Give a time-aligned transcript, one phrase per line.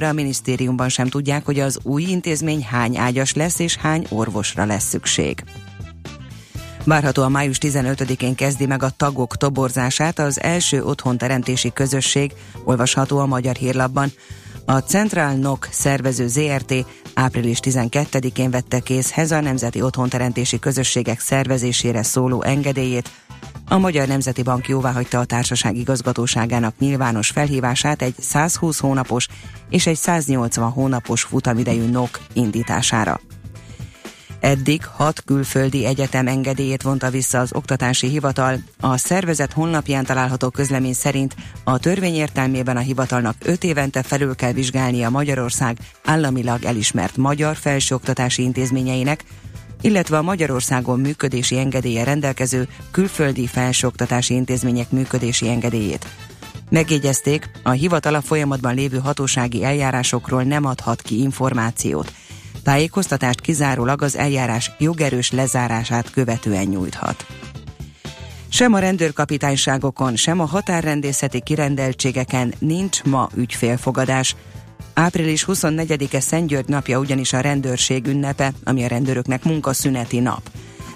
[0.00, 4.88] a minisztériumban sem tudják, hogy az új intézmény hány ágyas lesz és hány orvosra lesz
[4.88, 5.44] szükség.
[6.84, 12.32] Várhatóan május 15-én kezdi meg a tagok toborzását az első otthonteremtési közösség,
[12.64, 14.12] olvasható a Magyar Hírlapban.
[14.64, 16.74] A Central NOK szervező ZRT
[17.14, 23.10] április 12-én vette készhez a Nemzeti Otthonteremtési Közösségek szervezésére szóló engedélyét,
[23.68, 29.28] a Magyar Nemzeti Bank jóváhagyta a társaság igazgatóságának nyilvános felhívását egy 120 hónapos
[29.70, 33.20] és egy 180 hónapos futamidejű NOK indítására.
[34.42, 38.58] Eddig hat külföldi egyetem engedélyét vonta vissza az oktatási hivatal.
[38.80, 41.34] A szervezet honlapján található közlemény szerint
[41.64, 48.42] a törvény értelmében a hivatalnak öt évente felül kell vizsgálnia Magyarország államilag elismert magyar felsőoktatási
[48.42, 49.24] intézményeinek,
[49.80, 56.06] illetve a Magyarországon működési engedélye rendelkező külföldi felsőoktatási intézmények működési engedélyét.
[56.70, 62.12] Megjegyezték, a hivatal a folyamatban lévő hatósági eljárásokról nem adhat ki információt.
[62.64, 67.26] Tájékoztatást kizárólag az eljárás jogerős lezárását követően nyújthat.
[68.48, 74.36] Sem a rendőrkapitányságokon, sem a határrendészeti kirendeltségeken nincs ma ügyfélfogadás,
[74.94, 80.50] Április 24-e Szent György napja ugyanis a rendőrség ünnepe, ami a rendőröknek munkaszüneti nap.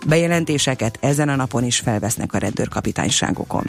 [0.07, 3.65] Bejelentéseket ezen a napon is felvesznek a rendőrkapitányságokon.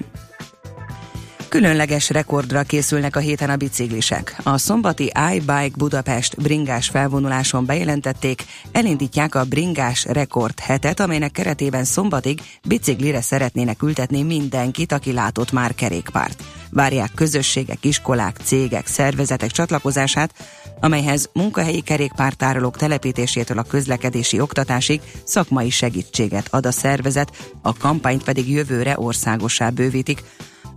[1.49, 4.35] Különleges rekordra készülnek a héten a biciklisek.
[4.43, 12.41] A szombati iBike Budapest bringás felvonuláson bejelentették, elindítják a bringás rekord hetet, amelynek keretében szombatig
[12.67, 16.43] biciklire szeretnének ültetni mindenkit, aki látott már kerékpárt.
[16.69, 20.33] Várják közösségek, iskolák, cégek, szervezetek csatlakozását,
[20.79, 28.49] amelyhez munkahelyi kerékpártárolók telepítésétől a közlekedési oktatásig szakmai segítséget ad a szervezet, a kampányt pedig
[28.49, 30.23] jövőre országossá bővítik,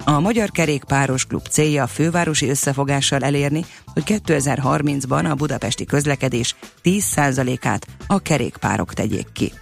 [0.04, 7.86] a Magyar Kerékpáros Klub célja a fővárosi összefogással elérni, hogy 2030-ban a budapesti közlekedés 10%-át
[8.06, 9.52] a kerékpárok tegyék ki.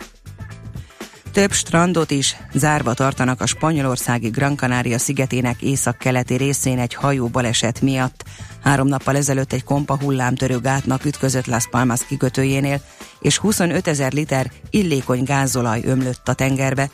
[1.33, 7.81] Több strandot is zárva tartanak a spanyolországi Gran Canaria szigetének északkeleti részén egy hajó baleset
[7.81, 8.25] miatt.
[8.63, 12.81] Három nappal ezelőtt egy kompa hullámtörő gátnak ütközött Las Palmas kikötőjénél,
[13.21, 16.91] és 25 ezer liter illékony gázolaj ömlött a tengerbe,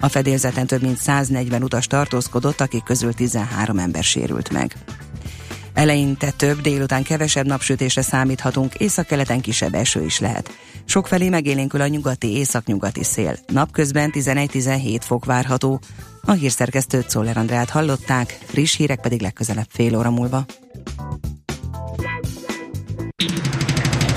[0.00, 4.76] a fedélzeten több mint 140 utas tartózkodott, akik közül 13 ember sérült meg.
[5.74, 10.50] Eleinte több, délután kevesebb napsütésre számíthatunk, északkeleten kisebb eső is lehet.
[10.84, 13.36] Sokfelé megélénkül a nyugati északnyugati szél.
[13.46, 15.80] Napközben 11-17 fok várható.
[16.22, 20.44] A hírszerkesztőt Szoller Andrát hallották, friss hírek pedig legközelebb fél óra múlva.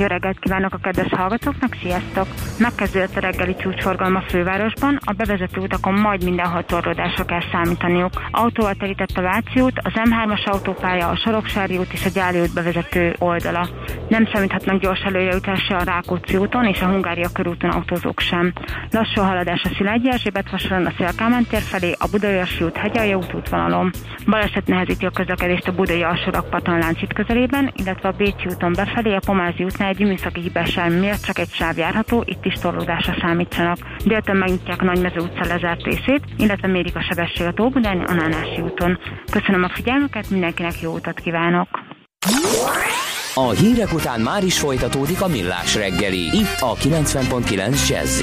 [0.00, 2.26] Jó reggelt kívánok a kedves hallgatóknak, sziasztok!
[2.58, 8.10] Megkezdődött a reggeli csúcsforgalom a fővárosban, a bevezető utakon majd mindenhol torlódásra kell számítaniuk.
[8.30, 12.54] Autóval terített a Váci út, az M3-as autópálya, a Soroksári út és a Gyáli út
[12.54, 13.68] bevezető oldala.
[14.08, 18.52] Nem számíthatnak gyors előrejutásra a Rákóczi úton és a Hungária körúton autózók sem.
[18.90, 23.34] Lassú haladás a Szilágyi Erzsébet vasaron a Szélkámán tér felé, a Budaörsi út Hegyalja út
[23.34, 23.90] útvonalon.
[24.26, 29.20] Baleset nehezíti a közlekedést a Budai alsórakpaton láncít közelében, illetve a Bécsi úton befelé a
[29.26, 33.78] Pomázi útnál egy műszaki hibásság miatt csak egy sáv járható, itt is torlódásra számítsanak.
[34.04, 38.60] Délután megnyitják a Nagymező utca lezárt részét, illetve mérik a sebesség a Tóbudáni a Nánási
[38.60, 38.98] úton.
[39.30, 41.68] Köszönöm a figyelmüket, mindenkinek jó utat kívánok!
[43.34, 48.22] A hírek után már is folytatódik a millás reggeli, itt a 90.9 jazz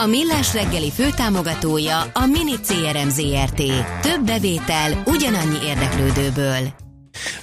[0.00, 3.62] A Millás reggeli főtámogatója a Mini CRM Zrt.
[4.02, 6.72] Több bevétel ugyanannyi érdeklődőből.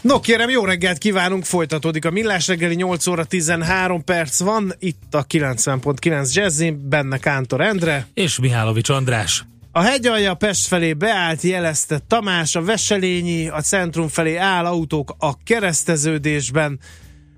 [0.02, 5.14] No kérem, jó reggelt kívánunk, folytatódik a Millás reggeli, 8 óra 13 perc van, itt
[5.14, 8.08] a 90.9 Jazzy, benne Kántor Endre.
[8.14, 9.46] És Mihálovics András.
[9.72, 15.44] A hegyalja Pest felé beállt, jelezte Tamás, a Veselényi, a centrum felé áll autók a
[15.44, 16.80] kereszteződésben,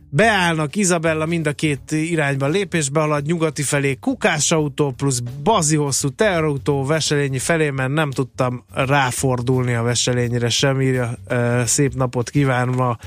[0.10, 6.10] beállnak Izabella mind a két irányban lépésbe halad, nyugati felé kukás autó plusz bazi hosszú
[6.10, 11.18] teherautó Veselényi felé, mert nem tudtam ráfordulni a Veselényire sem, írja
[11.66, 12.98] szép napot kívánva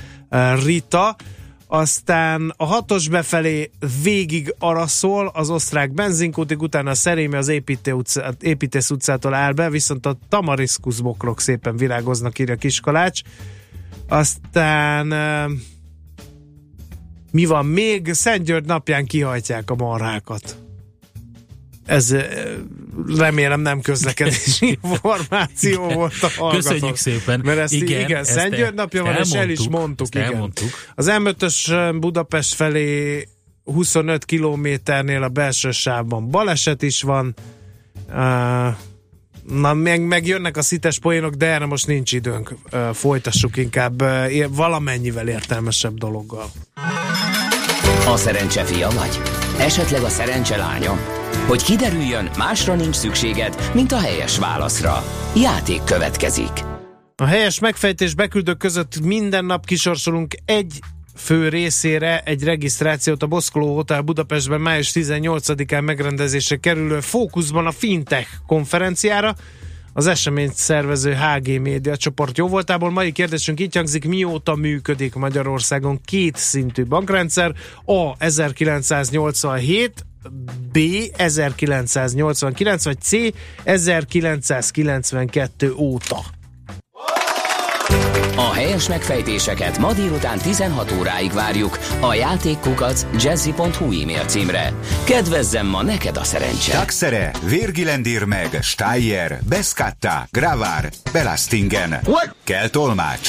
[0.65, 1.17] Rita.
[1.67, 3.71] Aztán a hatos befelé
[4.03, 7.49] végig araszol az osztrák benzinkútig, utána a Szerémi az
[8.41, 13.21] építész utcától áll be, viszont a tamariszkusz bokrok szépen virágoznak, írja Kiskalács.
[14.09, 15.15] Aztán
[17.33, 18.13] mi van még?
[18.13, 20.57] Szent György napján kihajtják a marhákat.
[21.87, 22.15] Ez
[23.17, 26.69] remélem nem közlekedési információ volt a hallgató.
[26.69, 27.41] Köszönjük szépen.
[27.45, 30.15] Mert ezt, igen, igen Szent György napja van, és el is mondtuk.
[30.15, 30.33] Igen.
[30.33, 30.71] Elmondtuk.
[30.95, 33.29] Az M5-ös Budapest felé
[33.65, 37.35] 25 kilométernél a belső sávban baleset is van.
[38.09, 38.77] Uh,
[39.49, 42.55] Na, meg, meg jönnek a szites poénok, de erre most nincs időnk.
[42.93, 44.03] Folytassuk inkább
[44.49, 46.51] valamennyivel értelmesebb dologgal.
[48.07, 49.21] A szerencse fia vagy?
[49.59, 50.99] Esetleg a szerencse lánya?
[51.47, 55.05] Hogy kiderüljön, másra nincs szükséged, mint a helyes válaszra.
[55.37, 56.51] Játék következik.
[57.17, 60.79] A helyes megfejtés beküldők között minden nap kisorsolunk egy
[61.17, 68.29] fő részére egy regisztrációt a Boszkoló Hotel Budapestben május 18-án megrendezésre kerülő Fókuszban a Fintech
[68.47, 69.35] konferenciára.
[69.93, 72.91] Az eseményt szervező HG Média csoport jó voltából.
[72.91, 77.55] Mai kérdésünk így hangzik, mióta működik Magyarországon két szintű bankrendszer?
[77.85, 78.15] A.
[78.19, 80.07] 1987,
[80.73, 80.79] B.
[81.17, 83.13] 1989, vagy C.
[83.65, 86.25] 1992 óta.
[88.37, 94.73] A helyes megfejtéseket ma délután 16 óráig várjuk a játékkukac jazzy.hu e-mail címre.
[95.05, 96.73] Kedvezzem ma neked a szerencse!
[96.73, 101.99] Taxere, Virgilendir meg, Steyer, Beskatta, Gravár, Belastingen.
[102.05, 102.35] What?
[102.45, 103.29] Kell tolmács.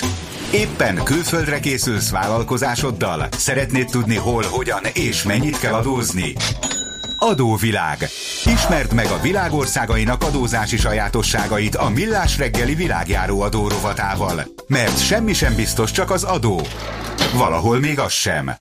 [0.54, 3.28] Éppen külföldre készülsz vállalkozásoddal?
[3.38, 6.34] Szeretnéd tudni hol, hogyan és mennyit kell adózni?
[7.24, 8.08] Adóvilág.
[8.46, 14.44] Ismerd meg a világországainak adózási sajátosságait a Millás reggeli világjáró adó rovatával.
[14.68, 16.62] Mert semmi sem biztos, csak az adó.
[17.36, 18.52] Valahol még az sem.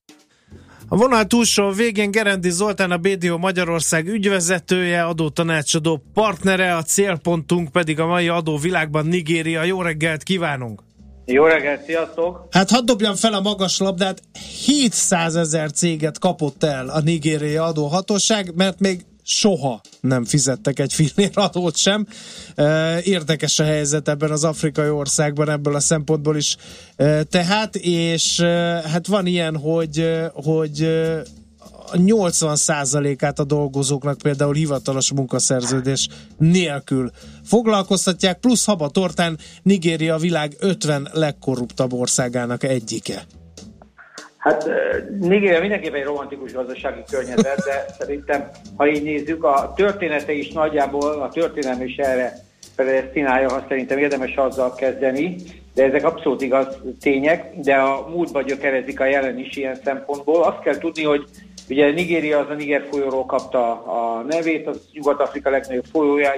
[0.89, 8.01] A vonal túlsó végén Gerendi Zoltán a BDO Magyarország ügyvezetője, adótanácsadó partnere, a célpontunk pedig
[8.01, 9.63] a mai adóvilágban Nigéria.
[9.63, 10.83] Jó reggelt kívánunk!
[11.25, 12.47] Jó reggelt, sziasztok!
[12.51, 14.23] Hát hadd dobjam fel a magas labdát.
[14.67, 21.31] 700 ezer céget kapott el a nigériai adóhatóság, mert még soha nem fizettek egy fillér
[21.35, 22.07] adót sem.
[23.03, 26.57] Érdekes a helyzet ebben az afrikai országban ebből a szempontból is.
[27.31, 28.41] Tehát, és
[28.93, 30.89] hát van ilyen, hogy, hogy
[31.93, 37.11] 80%-át a dolgozóknak például hivatalos munkaszerződés nélkül
[37.45, 43.23] foglalkoztatják, plusz habatortán Nigéria a világ 50 legkorruptabb országának egyike.
[44.39, 44.69] Hát
[45.21, 51.23] Nigéria mindenképpen egy romantikus gazdasági környezet, de szerintem, ha így nézzük, a története is nagyjából,
[51.23, 52.35] a történelem is erre
[52.77, 55.37] predestinálja, ha szerintem érdemes azzal kezdeni,
[55.75, 56.67] de ezek abszolút igaz
[57.01, 60.43] tények, de a múltba gyökerezik a jelen is ilyen szempontból.
[60.43, 61.25] Azt kell tudni, hogy
[61.69, 66.33] Ugye Nigéria az a Niger folyóról kapta a nevét, az Nyugat-Afrika legnagyobb folyója,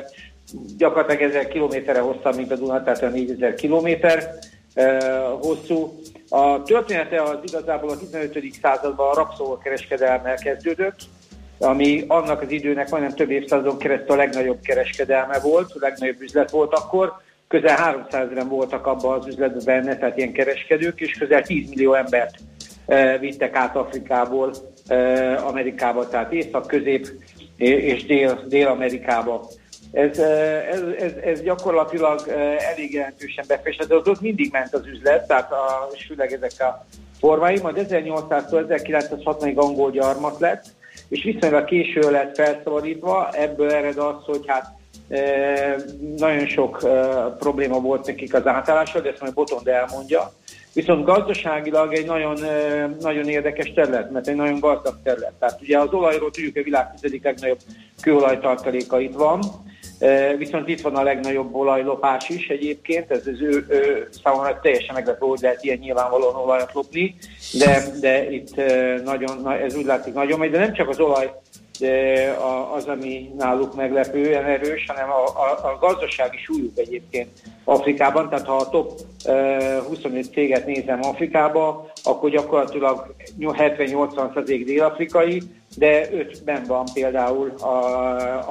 [0.76, 4.38] gyakorlatilag 1000 kilométerre hosszabb, mint a Duna, tehát a 4000 kilométer
[4.74, 4.98] eh,
[5.40, 6.00] hosszú.
[6.28, 8.38] A története az igazából a 15.
[8.62, 10.98] században a rabszolgakereskedelmmel kezdődött,
[11.58, 16.50] ami annak az időnek majdnem több évszázadon keresztül a legnagyobb kereskedelme volt, a legnagyobb üzlet
[16.50, 17.12] volt akkor.
[17.48, 21.94] Közel 300 eren voltak abban az üzletben benne, tehát ilyen kereskedők, és közel 10 millió
[21.94, 22.34] embert
[22.86, 24.52] e, vittek át Afrikából
[25.46, 27.08] Amerikába, tehát Észak, Közép
[27.56, 29.48] és Dél, Dél-Amerikába.
[29.92, 32.28] Ez, ez, ez, ez gyakorlatilag
[32.72, 36.86] elég jelentősen befektetett, ott mindig ment az üzlet, tehát a, főleg ezek a
[37.18, 40.64] formái, majd 1800-tól 1960-ig angol gyarmat lett,
[41.08, 44.72] és viszonylag késő lett felszabadítva, ebből ered az, hogy hát
[46.16, 46.78] nagyon sok
[47.38, 50.32] probléma volt nekik az átállással, de ezt majd Botond elmondja.
[50.74, 52.38] Viszont gazdaságilag egy nagyon,
[53.00, 55.32] nagyon érdekes terület, mert egy nagyon gazdag terület.
[55.38, 57.58] Tehát ugye az olajról tudjuk, a világ tizedik legnagyobb
[58.00, 59.40] kőolajtartaléka itt van,
[60.38, 65.26] Viszont itt van a legnagyobb olajlopás is egyébként, ez az ő, ő számomra teljesen meglepő,
[65.26, 67.16] hogy lehet ilyen nyilvánvalóan olajat lopni,
[67.58, 68.54] de, de itt
[69.04, 71.32] nagyon, ez úgy látszik nagyon megy, de nem csak az olaj
[72.74, 77.28] az, ami náluk meglepően erős, hanem a, a, a gazdasági súlyuk egyébként
[77.64, 79.00] Afrikában, tehát ha a top
[79.88, 85.42] 25 céget nézem Afrikába, akkor gyakorlatilag 70-80 dél-afrikai,
[85.76, 87.68] de ötben van például a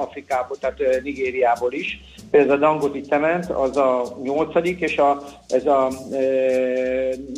[0.00, 2.00] Afrikából, tehát Nigériából is.
[2.30, 6.18] Ez a Dangoti cement, az a nyolcadik, és a, ez a e,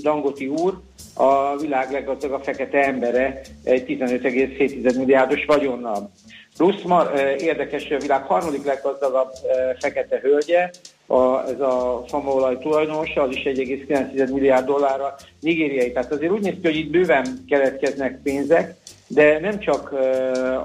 [0.03, 0.81] Dangoti úr,
[1.15, 6.11] a világ leggazdagabb fekete embere egy 15,7 milliárdos vagyonnal.
[6.57, 7.07] Plusz ma,
[7.39, 9.31] érdekes, a világ harmadik leggazdagabb
[9.79, 10.71] fekete hölgye,
[11.07, 15.93] a, ez a famaolaj tulajdonosa, az is 1,9 milliárd dollárra nigériai.
[15.93, 18.75] Tehát azért úgy néz ki, hogy itt bőven keletkeznek pénzek,
[19.09, 19.95] de nem csak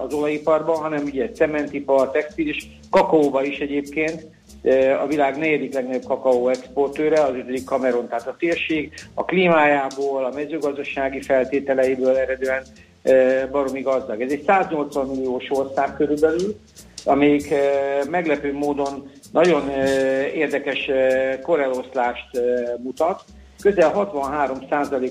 [0.05, 4.27] az olajiparban, hanem ugye cementipar, textil és kakaóba is egyébként
[5.03, 10.31] a világ negyedik legnagyobb kakaó exportőre, az ötödik Cameron, tehát a térség a klímájából, a
[10.36, 12.63] mezőgazdasági feltételeiből eredően
[13.51, 14.21] baromi gazdag.
[14.21, 16.55] Ez egy 180 milliós ország körülbelül,
[17.05, 17.53] amelyik
[18.10, 19.69] meglepő módon nagyon
[20.33, 20.89] érdekes
[21.41, 22.41] koreloszlást
[22.83, 23.24] mutat.
[23.62, 24.57] Közel 63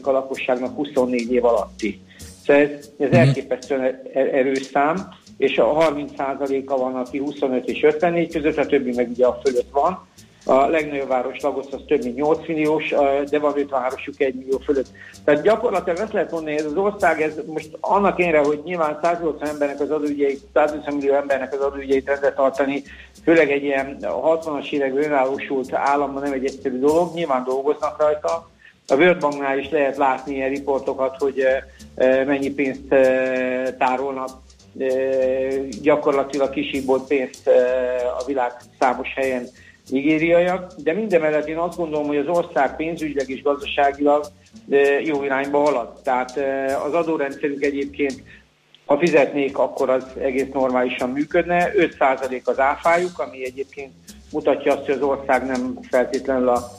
[0.02, 2.00] a lakosságnak 24 év alatti.
[2.50, 3.18] Szóval ez, ez mhm.
[3.18, 9.08] elképesztően erős szám és a 30%-a van, aki 25 és 54 között, a többi meg
[9.10, 10.08] ugye a fölött van.
[10.44, 12.94] A legnagyobb város Lagos az több mint 8 milliós,
[13.30, 14.86] de van 5 városuk 1 millió fölött.
[15.24, 18.98] Tehát gyakorlatilag ezt lehet mondani, hogy ez az ország, ez most annak énre, hogy nyilván
[19.02, 22.82] 180 embernek az adóügyeit, 150 millió embernek az adóügyeit rendbe tartani,
[23.24, 28.49] főleg egy ilyen 60-as években önállósult államban nem egy egyszerű dolog, nyilván dolgoznak rajta.
[28.90, 31.44] A World Banknál is lehet látni ilyen riportokat, hogy
[32.26, 32.88] mennyi pénzt
[33.78, 34.30] tárolnak
[35.82, 37.48] gyakorlatilag kisíbolt pénzt
[38.18, 39.46] a világ számos helyen
[39.90, 44.24] nigériaiak, de mindemellett én azt gondolom, hogy az ország pénzügyileg és gazdaságilag
[45.04, 46.02] jó irányba halad.
[46.02, 46.38] Tehát
[46.86, 48.22] az adórendszerünk egyébként,
[48.86, 51.72] ha fizetnék, akkor az egész normálisan működne.
[51.76, 53.92] 5% az áfájuk, ami egyébként
[54.32, 56.70] mutatja azt, hogy az ország nem feltétlenül a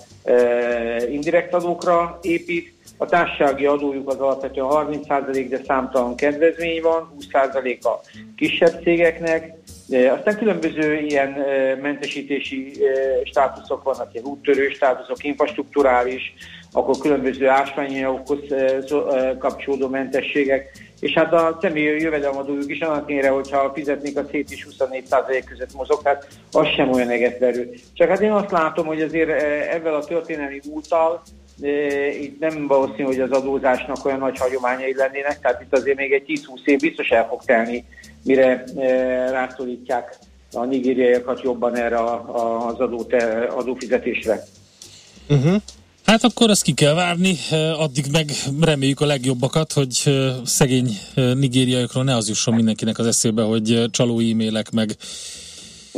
[1.10, 2.74] indirekt adókra épít.
[2.98, 8.00] A társasági adójuk az alapvetően 30%, de számtalan kedvezmény van, 20% a
[8.36, 9.54] kisebb cégeknek.
[10.18, 11.36] Aztán különböző ilyen
[11.82, 12.74] mentesítési
[13.24, 16.34] státuszok vannak, ilyen úttörő státuszok, infrastruktúrális,
[16.72, 18.40] akkor különböző ásványanyagokhoz
[19.40, 24.68] kapcsolódó mentességek, és hát a személyi jövedelemadójuk is annak ére, hogyha fizetnék a szét is
[24.70, 27.74] 24% között mozog, hát az sem olyan egetverő.
[27.94, 29.42] Csak hát én azt látom, hogy azért
[29.72, 31.22] ebben a történelmi múltal
[32.22, 36.42] itt nem valószínű, hogy az adózásnak olyan nagy hagyományai lennének, tehát itt azért még egy
[36.56, 37.86] 10-20 év biztos el fog telni,
[38.24, 38.64] mire
[39.30, 40.18] rászorítják
[40.54, 43.08] a nigériaiakat jobban erre az adó,
[43.50, 44.44] adófizetésre.
[45.30, 45.56] Uh-huh.
[46.06, 47.36] Hát akkor ezt ki kell várni,
[47.78, 48.32] addig meg
[48.62, 49.94] reméljük a legjobbakat, hogy
[50.46, 54.96] szegény nigériaiakról ne az jusson mindenkinek az eszébe, hogy csaló e-mailek meg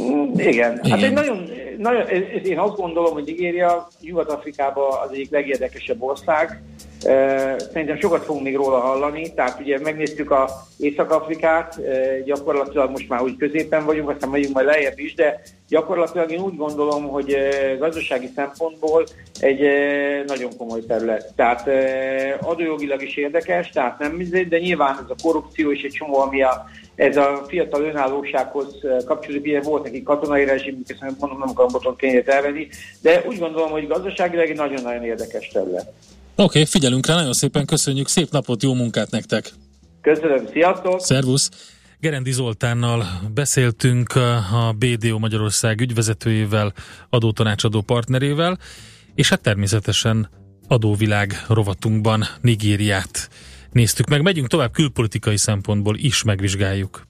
[0.02, 0.90] Mm, igen, Igen.
[0.90, 2.08] hát egy nagyon, nagyon,
[2.44, 6.62] én azt gondolom, hogy Nigéria Nyugat-Afrikában az egyik legérdekesebb ország.
[7.04, 11.80] Szerintem sokat fogunk még róla hallani, tehát ugye megnéztük a Észak-Afrikát,
[12.26, 16.56] gyakorlatilag most már úgy középen vagyunk, aztán megyünk majd lejjebb is, de gyakorlatilag én úgy
[16.56, 17.38] gondolom, hogy
[17.80, 19.04] gazdasági szempontból
[19.40, 19.62] egy
[20.28, 21.34] nagyon komoly terület.
[21.36, 21.70] Tehát
[22.42, 24.18] adójogilag is érdekes, tehát nem
[24.50, 29.46] de nyilván ez a korrupció és egy csomó, ami a ez a fiatal önállósághoz kapcsolódik,
[29.46, 32.68] ugye volt neki katonai rezsim, ezt mondom, nem akarom boton kényét elvenni,
[33.02, 35.92] de úgy gondolom, hogy gazdaságilag egy nagyon-nagyon érdekes terület.
[36.36, 39.52] Oké, okay, figyelünk rá, nagyon szépen köszönjük, szép napot, jó munkát nektek!
[40.02, 41.02] Köszönöm, sziasztok!
[41.02, 41.50] Szervusz!
[42.00, 44.16] Gerendi Zoltánnal beszéltünk
[44.52, 46.74] a BDO Magyarország ügyvezetőjével,
[47.10, 48.58] adótanácsadó partnerével,
[49.16, 50.30] és hát természetesen
[50.68, 53.30] adóvilág rovatunkban Nigériát
[53.72, 54.22] néztük meg.
[54.22, 57.08] Megyünk tovább külpolitikai szempontból is megvizsgáljuk.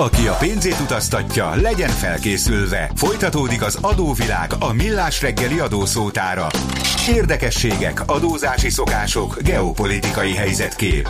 [0.00, 2.90] Aki a pénzét utaztatja, legyen felkészülve.
[2.94, 6.46] Folytatódik az adóvilág a millás reggeli adószótára.
[7.08, 11.08] Érdekességek, adózási szokások, geopolitikai helyzetkép.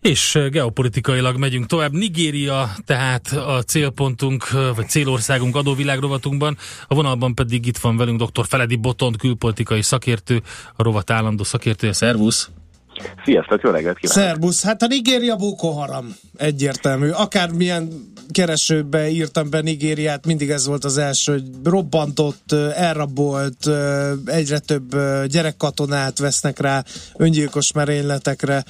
[0.00, 1.92] És geopolitikailag megyünk tovább.
[1.92, 6.56] Nigéria tehát a célpontunk, vagy célországunk adóvilág rovatunkban,
[6.86, 8.46] a vonalban pedig itt van velünk dr.
[8.46, 10.42] Feledi Botont, külpolitikai szakértő,
[10.76, 11.92] a rovat állandó szakértője.
[11.92, 12.50] Szervusz!
[13.24, 14.22] Sziasztok, jó reggelt kívánok!
[14.22, 17.10] Szerbusz, hát a Nigéria Boko Haram egyértelmű.
[17.10, 23.70] Akármilyen keresőbe írtam be Nigériát, mindig ez volt az első, hogy robbantott, elrabolt,
[24.24, 26.84] egyre több gyerekkatonát vesznek rá
[27.16, 28.64] öngyilkos merényletekre.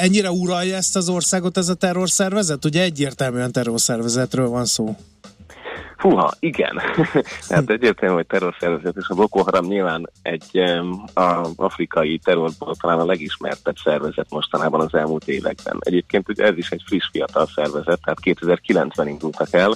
[0.00, 2.64] Ennyire uralja ezt az országot ez a terrorszervezet?
[2.64, 4.96] Ugye egyértelműen terrorszervezetről van szó.
[6.02, 6.80] Fúha, igen.
[7.48, 10.58] Tehát egyértelmű, hogy terrorszervezet, és a Boko Haram nyilván egy
[11.14, 15.76] a afrikai terrorból talán a legismertebb szervezet mostanában az elmúlt években.
[15.80, 19.72] Egyébként ugye ez is egy friss fiatal szervezet, tehát 2009-ben indultak el,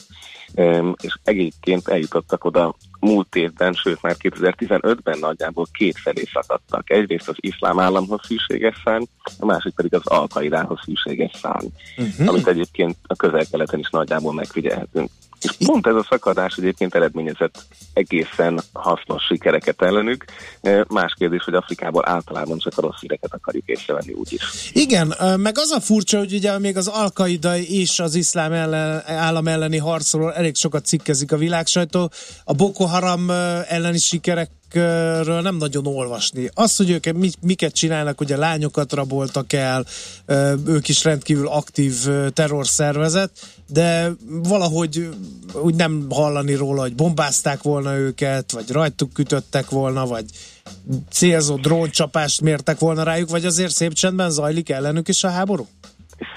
[1.01, 6.91] és egyébként eljutottak oda múlt évben, sőt már 2015-ben nagyjából két felé szakadtak.
[6.91, 9.05] Egyrészt az iszlám államhoz szűséges szárny,
[9.39, 12.29] a másik pedig az alkaidához szűséges szárny, uh-huh.
[12.29, 15.11] amit egyébként a közel-keleten is nagyjából megfigyelhetünk.
[15.47, 20.25] És pont ez a szakadás egyébként eredményezett egészen hasznos sikereket ellenük.
[20.89, 24.71] Más kérdés, hogy Afrikából általában csak a rossz híreket akarjuk észrevenni úgyis.
[24.73, 29.49] Igen, meg az a furcsa, hogy ugye még az Al-Qaida és az iszlám ellen, állam
[29.49, 32.11] elleni harcról elég sokat cikkezik a világsajtó.
[32.45, 33.31] A Boko Haram
[33.69, 36.51] elleni sikerek ről nem nagyon olvasni.
[36.55, 37.07] Az, hogy ők
[37.41, 39.87] miket csinálnak, ugye lányokat raboltak el,
[40.67, 41.95] ők is rendkívül aktív
[42.33, 43.31] terrorszervezet,
[43.69, 45.09] de valahogy
[45.63, 50.25] úgy nem hallani róla, hogy bombázták volna őket, vagy rajtuk kütöttek volna, vagy
[51.11, 55.67] célzó dróncsapást mértek volna rájuk, vagy azért szép csendben zajlik ellenük is a háború?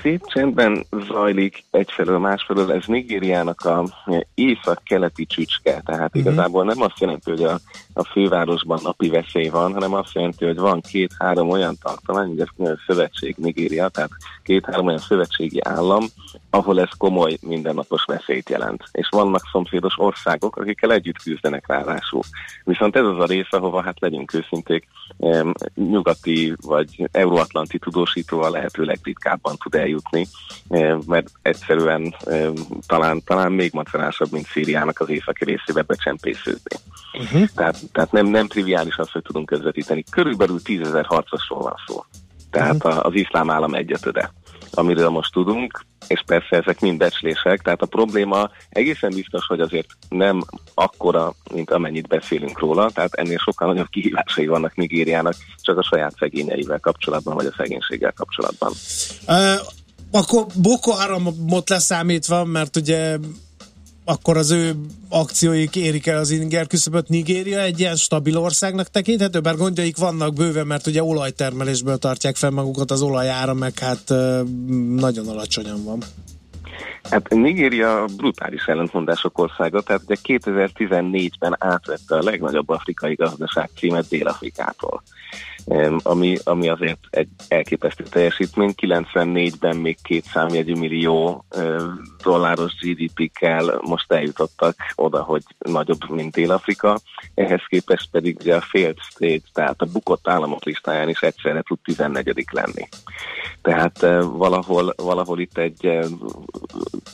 [0.02, 3.86] Szép csendben zajlik egyfelől, másfelől ez Nigériának a
[4.34, 6.22] észak-keleti csücske, tehát uh-huh.
[6.22, 7.60] igazából nem azt jelenti, hogy a,
[7.94, 12.78] a fővárosban napi veszély van, hanem azt jelenti, hogy van két-három olyan tartomány, ugye ez
[12.88, 14.12] szövetség Nigéria, tehát
[14.44, 16.06] két-három olyan szövetségi állam,
[16.50, 18.84] ahol ez komoly mindennapos veszélyt jelent.
[18.92, 22.22] És vannak szomszédos országok, akikkel együtt küzdenek ráadásul.
[22.64, 24.88] Viszont ez az a rész, ahova hát legyünk őszinték,
[25.76, 30.28] nyugati vagy euróatlanti tudósító a lehető legritkábban tud eljutni,
[31.06, 32.16] mert egyszerűen
[32.88, 36.76] talán, talán még macerásabb, mint Szíriának az északi részébe becsempészőzni.
[37.14, 37.48] Uh-huh.
[37.56, 40.04] Tehát, tehát nem, nem triviális az, hogy tudunk közvetíteni.
[40.12, 42.04] Körülbelül tízezer harcosról van szó.
[42.50, 43.06] Tehát uh-huh.
[43.06, 44.32] az iszlám állam egyetöde
[44.80, 49.88] amiről most tudunk, és persze ezek mind becslések, tehát a probléma egészen biztos, hogy azért
[50.10, 50.42] nem
[50.74, 56.16] akkora, mint amennyit beszélünk róla, tehát ennél sokkal nagyobb kihívásai vannak Nigériának, csak a saját
[56.20, 58.72] szegényeivel kapcsolatban, vagy a szegénységgel kapcsolatban.
[59.28, 59.68] Uh,
[60.12, 63.18] akkor Boko Haramot leszámítva, mert ugye
[64.10, 64.76] akkor az ő
[65.10, 67.10] akcióik érik el az inger küszöböt.
[67.10, 72.50] Nigéria egy ilyen stabil országnak tekinthető, bár gondjaik vannak bőven, mert ugye olajtermelésből tartják fel
[72.50, 74.10] magukat, az olajára meg hát
[74.96, 76.00] nagyon alacsonyan van.
[77.04, 85.04] Hát Nigéria brutális ellentmondások országa, tehát ugye 2014-ben átvette a legnagyobb afrikai gazdaság címet Dél-Afrikától
[86.04, 88.74] ami, ami azért egy elképesztő teljesítmény.
[88.82, 91.46] 94-ben még két számjegyű millió
[92.24, 97.00] dolláros GDP-kkel most eljutottak oda, hogy nagyobb, mint Dél-Afrika.
[97.34, 101.80] Ehhez képest pedig ugye a failed state, tehát a bukott államok listáján is egyszerre tud
[101.84, 102.88] 14 lenni.
[103.62, 106.00] Tehát valahol, valahol itt egy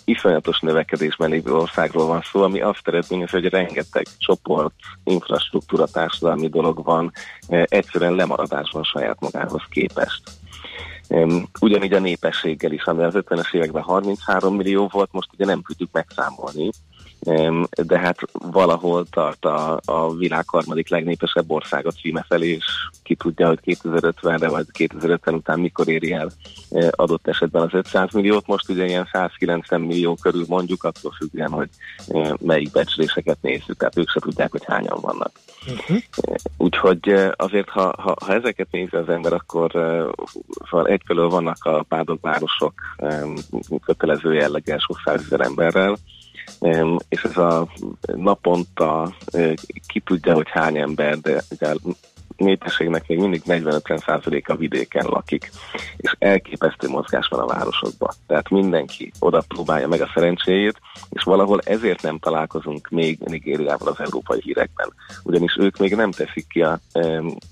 [0.05, 6.83] iszonyatos növekedésben lévő országról van szó, ami azt eredményez, hogy rengeteg csoport, infrastruktúra, társadalmi dolog
[6.83, 7.11] van,
[7.47, 10.21] egyszerűen lemaradásban saját magához képest.
[11.61, 15.89] Ugyanígy a népességgel is, ami az 50-es években 33 millió volt, most ugye nem tudjuk
[15.91, 16.69] megszámolni,
[17.83, 22.65] de hát valahol tart a, a világ harmadik legnépesebb országa címe felé, és
[23.03, 26.31] ki tudja, hogy 2050-re vagy 2050 után mikor éri el
[26.71, 28.47] e, adott esetben az 500 milliót.
[28.47, 31.69] Most ugye ilyen 190 millió körül mondjuk, attól függően, hogy
[32.07, 35.31] e, melyik becsléseket nézzük, tehát ők se tudják, hogy hányan vannak.
[35.67, 35.97] Uh-huh.
[36.57, 39.71] Úgyhogy azért, ha, ha, ha ezeket nézi az ember, akkor
[40.69, 42.73] szóval egyfelől vannak a pádokvárosok
[43.85, 45.97] kötelező jelleggel sok százezer emberrel,
[47.09, 47.67] és ez a
[48.15, 49.15] naponta
[49.87, 51.41] ki tudja, hogy hány ember, de
[52.37, 55.51] népességnek még mindig 40-50%-a vidéken lakik,
[55.97, 58.09] és elképesztő mozgás van a városokban.
[58.27, 63.99] Tehát mindenki oda próbálja meg a szerencséjét, és valahol ezért nem találkozunk még Nigériával az
[63.99, 64.93] európai hírekben.
[65.23, 66.79] Ugyanis ők még nem teszik ki a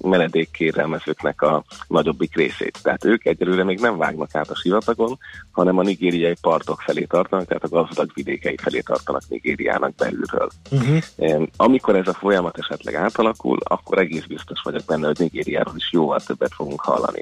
[0.01, 2.79] menedékkérelmezőknek a nagyobbik részét.
[2.81, 5.17] Tehát ők egyelőre még nem vágnak át a sivatagon,
[5.51, 10.49] hanem a nigériai partok felé tartanak, tehát a gazdag vidékei felé tartanak Nigériának belülről.
[10.71, 11.47] Uh-huh.
[11.55, 15.89] Amikor ez a folyamat esetleg átalakul, akkor egész biztos vagy vagyok benne, hogy Nigériáról is
[15.91, 17.19] jóval többet fogunk hallani.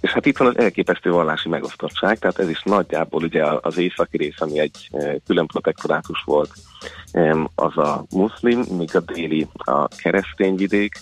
[0.00, 4.16] És hát itt van az elképesztő vallási megosztottság, tehát ez is nagyjából ugye az északi
[4.16, 6.50] rész, ami egy e, külön protektorátus volt,
[7.54, 10.94] az a muszlim, míg a déli a keresztény vidék,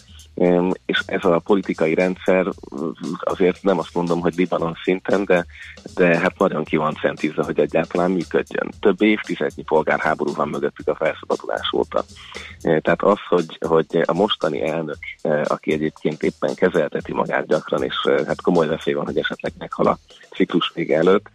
[0.87, 2.47] és ez a politikai rendszer
[3.21, 5.47] azért nem azt mondom, hogy Libanon szinten, de,
[5.95, 8.71] de hát nagyon ki van centízve, hogy egyáltalán működjön.
[8.81, 12.05] Több évtizednyi polgárháború van mögöttük a felszabadulás óta.
[12.61, 14.99] Tehát az, hogy, hogy a mostani elnök,
[15.45, 17.95] aki egyébként éppen kezelteti magát gyakran, és
[18.27, 19.99] hát komoly veszély van, hogy esetleg meghal a
[20.31, 21.31] ciklus vége előtt,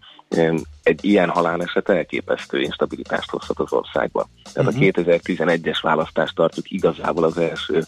[0.83, 4.27] egy ilyen haláleset elképesztő instabilitást hozhat az országba.
[4.53, 4.87] Tehát uh-huh.
[4.87, 5.87] a 2011-es mhm.
[5.87, 7.85] választást tartjuk igazából az első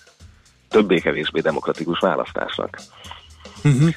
[0.69, 2.79] többé-kevésbé demokratikus választásnak.
[3.63, 3.89] Uh-huh.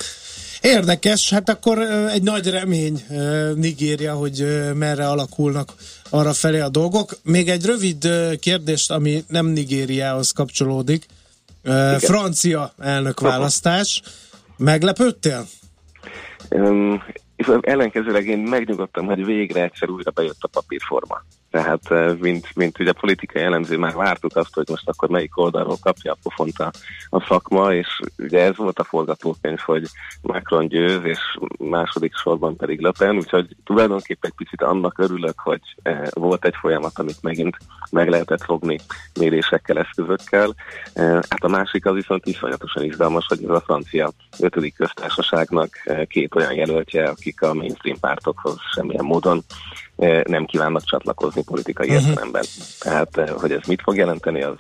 [0.61, 1.79] Érdekes, hát akkor
[2.13, 3.05] egy nagy remény
[3.55, 5.73] Nigéria, hogy merre alakulnak
[6.11, 7.11] arra felé a dolgok.
[7.23, 8.09] Még egy rövid
[8.41, 11.07] kérdést, ami nem Nigériához kapcsolódik.
[11.65, 11.99] Igen.
[11.99, 14.03] Francia elnökválasztás.
[14.57, 15.47] Meglepődtél?
[16.51, 17.03] Um,
[17.61, 21.23] ellenkezőleg én megnyugodtam, hogy végre egyszer újra bejött a papírforma.
[21.53, 25.77] Tehát, eh, mint, mint ugye politikai elemző már vártuk azt, hogy most akkor melyik oldalról
[25.81, 26.71] kapja a pofont a,
[27.09, 29.87] a szakma, és ugye ez volt a forgatókönyv, hogy
[30.23, 31.19] Macron győz, és
[31.59, 36.55] második sorban pedig Le Pen, úgyhogy tulajdonképpen egy picit annak örülök, hogy eh, volt egy
[36.61, 37.57] folyamat, amit megint
[37.91, 38.79] meg lehetett fogni
[39.19, 40.55] mérésekkel, eszközökkel.
[40.93, 46.05] Eh, hát a másik az viszont iszonyatosan izgalmas, hogy ez a francia ötödik köztársaságnak eh,
[46.05, 49.45] két olyan jelöltje, akik a mainstream pártokhoz semmilyen módon
[50.25, 52.09] nem kívánnak csatlakozni politikai uh-huh.
[52.09, 52.45] értelemben.
[52.81, 54.55] Tehát, hogy ez mit fog jelenteni, az,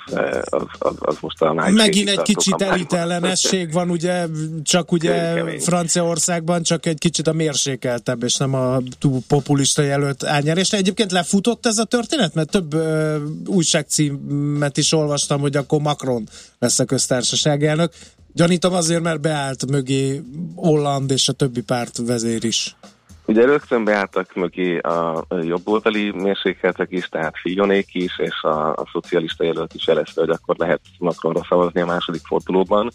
[0.44, 1.76] az, az, az most a május.
[1.76, 4.26] Megint egy kicsit elitellenesség van, ugye,
[4.62, 10.72] csak ugye Franciaországban csak egy kicsit a mérsékeltebb, és nem a túl populista jelölt árnyerés.
[10.72, 12.34] Egyébként lefutott ez a történet?
[12.34, 13.16] Mert több ö,
[13.46, 17.92] újságcímet is olvastam, hogy akkor Macron lesz a köztársaság elnök.
[18.34, 20.22] Gyanítom azért, mert beállt mögé
[20.54, 22.76] Holland és a többi párt vezér is.
[23.26, 29.44] Ugye rögtön beálltak mögé a jobboldali mérsékeltek is, tehát Figyonék is, és a, a szocialista
[29.44, 32.90] jelölt is jelezte, hogy akkor lehet Macronra szavazni a második fordulóban.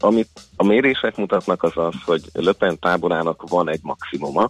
[0.00, 4.46] Amit a mérések mutatnak az az, hogy Löpen táborának van egy maximuma,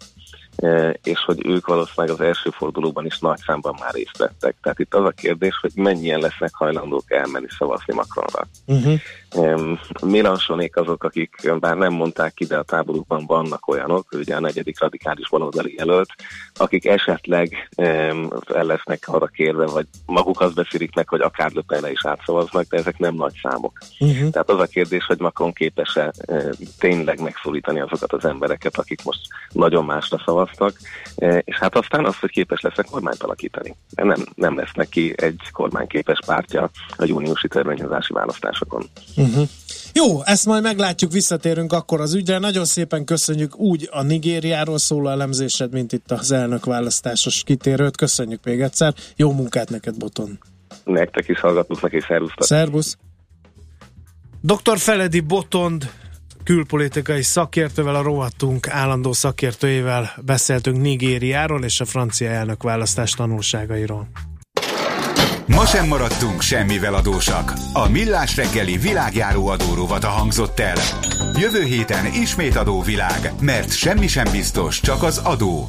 [1.03, 4.57] és hogy ők valószínűleg az első fordulóban is nagy számban már részt vettek.
[4.63, 8.47] Tehát itt az a kérdés, hogy mennyien lesznek hajlandók elmenni szavazni Macronra.
[8.67, 9.79] Uh-huh.
[10.03, 14.81] Milansonék azok, akik bár nem mondták ki, de a táborukban vannak olyanok, ugye a negyedik
[14.81, 16.11] radikális baloldali jelölt,
[16.55, 22.07] akik esetleg el lesznek arra kérve, vagy maguk azt beszélik meg, hogy akár löpene is
[22.07, 23.79] átszavaznak, de ezek nem nagy számok.
[23.99, 24.31] Uh-huh.
[24.31, 26.13] Tehát az a kérdés, hogy Macron képes-e
[26.79, 29.21] tényleg megszólítani azokat az embereket, akik most
[29.53, 33.77] nagyon másra szavaznak, szavaztak, e, és hát aztán az, hogy képes lesz a kormányt alakítani.
[33.95, 38.85] Nem, nem lesz neki egy kormányképes pártja a júniusi törvényhozási választásokon.
[39.17, 39.49] Uh-huh.
[39.93, 42.39] Jó, ezt majd meglátjuk, visszatérünk akkor az ügyre.
[42.39, 47.97] Nagyon szépen köszönjük úgy a Nigériáról szóló elemzésed, mint itt az elnök választásos kitérőt.
[47.97, 48.95] Köszönjük még egyszer.
[49.17, 50.39] Jó munkát neked, Boton.
[50.85, 52.45] Nektek is hallgatunk neki, szervusztok.
[52.45, 52.97] Szervusz.
[54.41, 54.79] Dr.
[54.79, 55.91] Feledi Botond
[56.49, 64.09] külpolitikai szakértővel, a rovattunk állandó szakértőjével beszéltünk Nigériáról és a francia elnök választás tanulságairól.
[65.47, 67.53] Ma sem maradtunk semmivel adósak.
[67.73, 70.77] A Millás reggeli világjáró adórovata hangzott el.
[71.35, 75.69] Jövő héten ismét adóvilág, mert semmi sem biztos, csak az adó.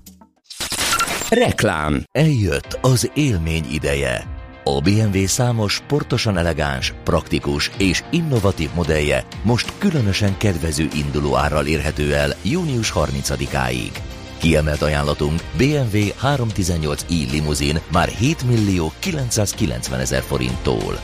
[1.33, 4.23] Reklám Eljött az élmény ideje.
[4.63, 12.13] A BMW számos sportosan elegáns, praktikus és innovatív modellje most különösen kedvező induló árral érhető
[12.13, 13.91] el június 30-áig.
[14.37, 20.99] Kiemelt ajánlatunk BMW 318i limuzin már 7 millió 990 ezer forinttól.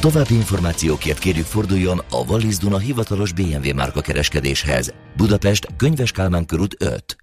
[0.00, 4.92] További információkért kérjük forduljon a Wallis Duna hivatalos BMW márka kereskedéshez.
[5.16, 7.16] Budapest, Könyves Kálmán körút 5.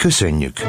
[0.00, 0.60] Köszönjük!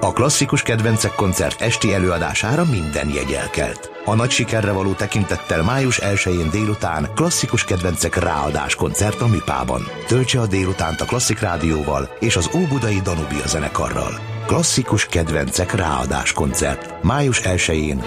[0.00, 3.90] A klasszikus kedvencek koncert esti előadására minden jegy elkelt.
[4.04, 9.82] A nagy sikerre való tekintettel május 1-én délután klasszikus kedvencek ráadás koncert a Mipában.
[10.06, 14.20] Töltse a délutánt a Klasszik Rádióval és az Óbudai Danubia zenekarral.
[14.46, 17.02] Klasszikus kedvencek ráadás koncert.
[17.02, 18.02] Május 1-én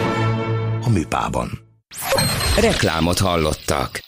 [0.85, 1.49] a Műpában.
[2.59, 3.99] Reklámot hallottak.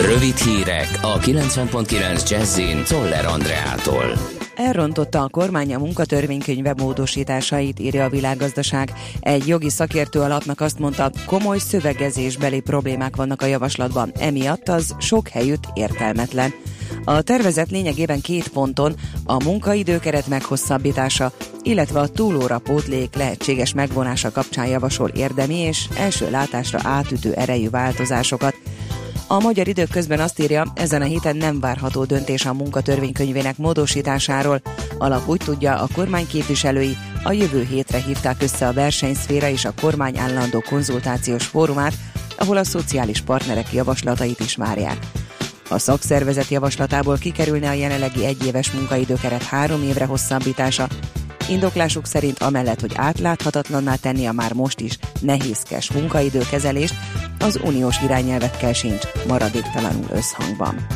[0.00, 4.18] Rövid hírek a 90.9 Jazzin Toller Andreától.
[4.56, 8.92] Elrontotta a kormány a munkatörvénykönyve módosításait, írja a világgazdaság.
[9.20, 15.28] Egy jogi szakértő alapnak azt mondta, komoly szövegezésbeli problémák vannak a javaslatban, emiatt az sok
[15.28, 16.52] helyütt értelmetlen.
[17.04, 24.66] A tervezet lényegében két ponton a munkaidőkeret meghosszabbítása, illetve a túlóra pótlék lehetséges megvonása kapcsán
[24.66, 28.54] javasol érdemi és első látásra átütő erejű változásokat.
[29.28, 34.60] A magyar idők közben azt írja, ezen a héten nem várható döntés a munkatörvénykönyvének módosításáról.
[34.98, 39.72] Alap úgy tudja, a kormány képviselői a jövő hétre hívták össze a versenyszféra és a
[39.80, 41.94] kormány állandó konzultációs fórumát,
[42.38, 44.98] ahol a szociális partnerek javaslatait is várják.
[45.68, 50.88] A szakszervezet javaslatából kikerülne a jelenlegi egyéves munkaidőkeret három évre hosszabbítása,
[51.48, 56.94] Indoklásuk szerint amellett, hogy átláthatatlanná tenni a már most is nehézkes munkaidőkezelést,
[57.38, 60.86] az uniós irányelvekkel sincs maradéktalanul összhangban.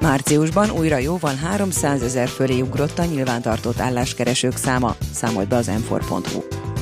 [0.00, 5.94] Márciusban újra jóval 300 ezer fölé ugrott a nyilvántartott álláskeresők száma, számolt be az m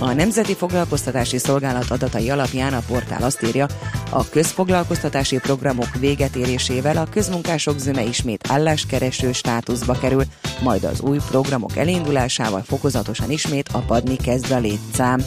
[0.03, 3.67] a Nemzeti Foglalkoztatási Szolgálat adatai alapján a portál azt írja,
[4.11, 10.25] a közfoglalkoztatási programok véget érésével a közmunkások zöme ismét álláskereső státuszba kerül,
[10.62, 15.25] majd az új programok elindulásával fokozatosan ismét apadni kezd a létszám.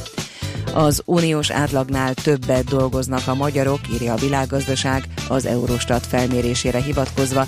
[0.73, 7.45] Az uniós átlagnál többet dolgoznak a magyarok, írja a világgazdaság az Eurostat felmérésére hivatkozva.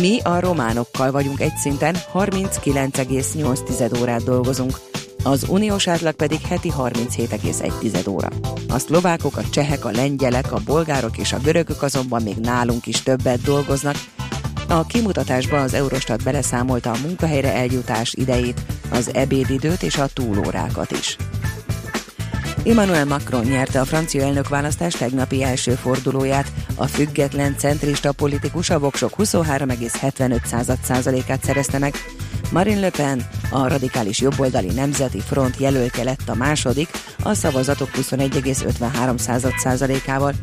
[0.00, 4.89] Mi a románokkal vagyunk egy szinten, 39,8 órát dolgozunk
[5.22, 8.28] az uniós átlag pedig heti 37,1 óra.
[8.68, 13.02] A szlovákok, a csehek, a lengyelek, a bolgárok és a görögök azonban még nálunk is
[13.02, 13.96] többet dolgoznak.
[14.68, 21.16] A kimutatásba az Eurostat beleszámolta a munkahelyre eljutás idejét, az ebédidőt és a túlórákat is.
[22.64, 26.52] Emmanuel Macron nyerte a francia elnökválasztás tegnapi első fordulóját.
[26.74, 31.94] A független centrista politikus a voksok 23,75%-át szerezte meg,
[32.50, 36.88] Marine Le Pen, a radikális jobboldali nemzeti front jelöltje lett a második,
[37.22, 40.34] a szavazatok 21,53%-ával.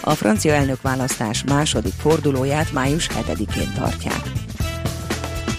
[0.00, 4.22] A francia elnökválasztás második fordulóját május 7-én tartják.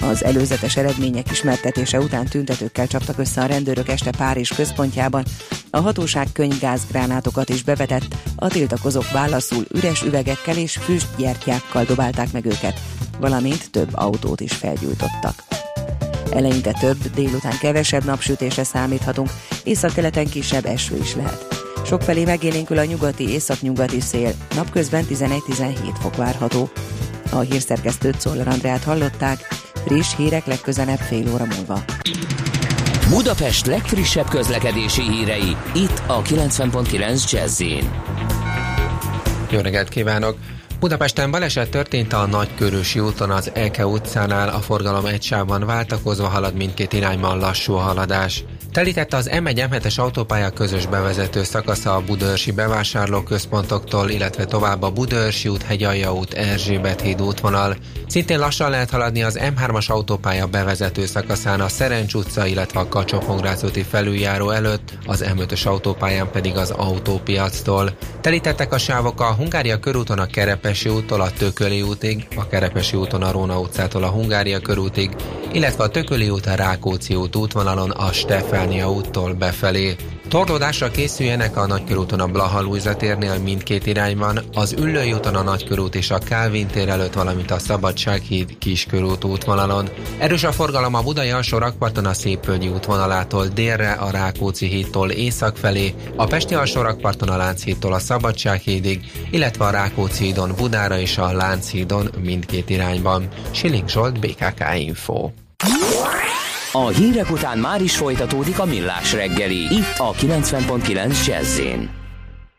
[0.02, 5.24] Az előzetes eredmények ismertetése után tüntetőkkel csaptak össze a rendőrök este Párizs központjában.
[5.70, 12.80] A hatóság könyvgázgránátokat is bevetett, a tiltakozók válaszul üres üvegekkel és füstgyertyákkal dobálták meg őket,
[13.20, 15.44] valamint több autót is felgyújtottak.
[16.32, 19.30] Eleinte több, délután kevesebb napsütésre számíthatunk,
[19.64, 21.48] északkeleten kisebb eső is lehet.
[21.86, 26.70] Sokfelé megélénkül a nyugati északnyugati szél, napközben 11-17 fok várható.
[27.32, 29.48] A hírszerkesztőt Szoller Andrát hallották,
[29.86, 31.84] friss hírek legközelebb fél óra múlva.
[33.10, 37.62] Budapest legfrissebb közlekedési hírei, itt a 90.9 jazz
[39.50, 40.57] Jó reggelt kívánok!
[40.80, 46.54] Budapesten baleset történt a Nagykörösi úton az Eke utcánál, a forgalom egy sávban váltakozva halad
[46.54, 48.44] mindkét irányban lassú a haladás.
[48.78, 55.48] Telítette az M1 M7-es autópálya közös bevezető szakasza a Budörsi bevásárlóközpontoktól, illetve tovább a Budörsi
[55.48, 57.76] út, Hegyalja út, Erzsébet híd útvonal.
[58.08, 63.24] Szintén lassan lehet haladni az M3-as autópálya bevezető szakaszán a Szerencs utca, illetve a kacsó
[63.64, 67.98] úti felüljáró előtt, az M5-ös autópályán pedig az autópiactól.
[68.22, 73.24] Telítettek a sávok a Hungária körúton a Kerepesi úttól a Tököli útig, a Kerepesi úton
[73.24, 75.16] a Róna utcától a Hungária körútig,
[75.52, 78.12] illetve a Tököli út a Rákóczi út útvonalon a
[78.68, 79.96] Stefánia úttól befelé.
[80.28, 85.96] Torlódásra készüljenek a Nagykörúton a Blaha Lujza térnél mindkét irányban, az Üllői úton a Nagykörút
[85.96, 89.90] és a Kálvin tér előtt, valamint a Szabadsághíd Kiskörút útvonalon.
[90.18, 95.58] Erős a forgalom a Budai alsó rakparton a Szépvölgyi útvonalától délre, a Rákóczi hídtól észak
[95.58, 101.18] felé, a Pesti alsó rakparton a Lánchídtól a Szabadsághídig, illetve a Rákóczi hídon Budára és
[101.18, 103.28] a Lánchídon mindkét irányban.
[103.52, 105.30] Siling Zsolt, BKK Info.
[106.72, 111.62] A hírek után már is folytatódik a millás reggeli, itt a 90.9 jazz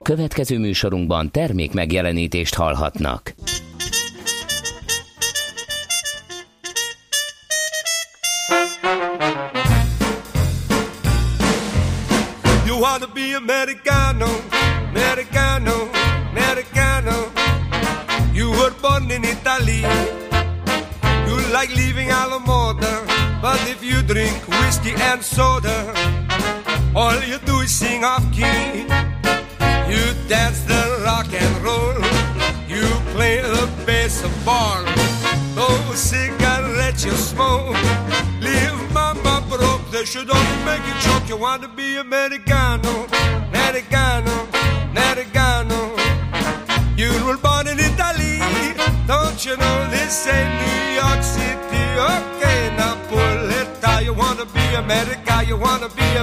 [0.02, 3.34] Következő műsorunkban termék megjelenítést hallhatnak.
[12.66, 14.26] You wanna be americano,
[14.88, 15.74] americano,
[16.30, 17.16] americano.
[18.32, 19.80] You were born in Italy.
[21.26, 23.07] You like leaving Alamoda.
[23.40, 25.94] But if you drink whiskey and soda,
[26.94, 28.82] all you do is sing off key.
[29.88, 31.94] You dance the rock and roll,
[32.68, 34.82] you play the bass of baseball.
[35.54, 37.76] Those cigarettes you smoke,
[38.40, 39.88] leave mama broke.
[39.92, 41.28] They should only make you choke.
[41.28, 43.06] You want to be Americano,
[43.50, 44.48] Americano,
[44.90, 45.94] Americano.
[46.96, 48.40] You were born in Italy,
[49.06, 51.84] don't you know this ain't New York City?
[52.12, 53.07] Okay, now.
[54.08, 56.16] You wanna be America, you wanna be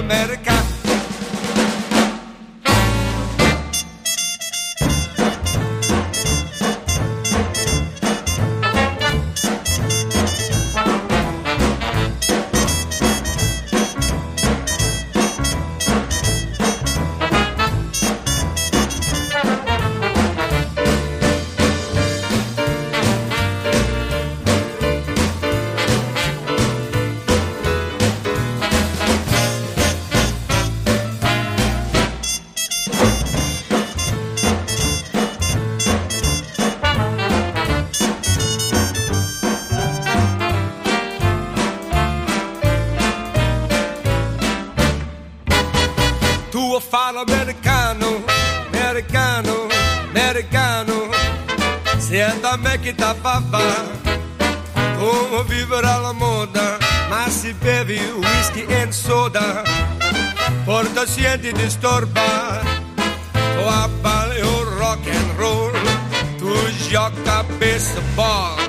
[52.56, 52.68] America.
[52.68, 53.60] me che tappava
[54.96, 56.78] come vivere alla moda
[57.08, 59.62] ma si bevi whisky e soda.
[60.64, 62.60] Porta sienti disturba
[63.32, 65.72] tu abballi un rock and roll.
[66.38, 66.52] Tu
[66.88, 68.64] gioca a baseball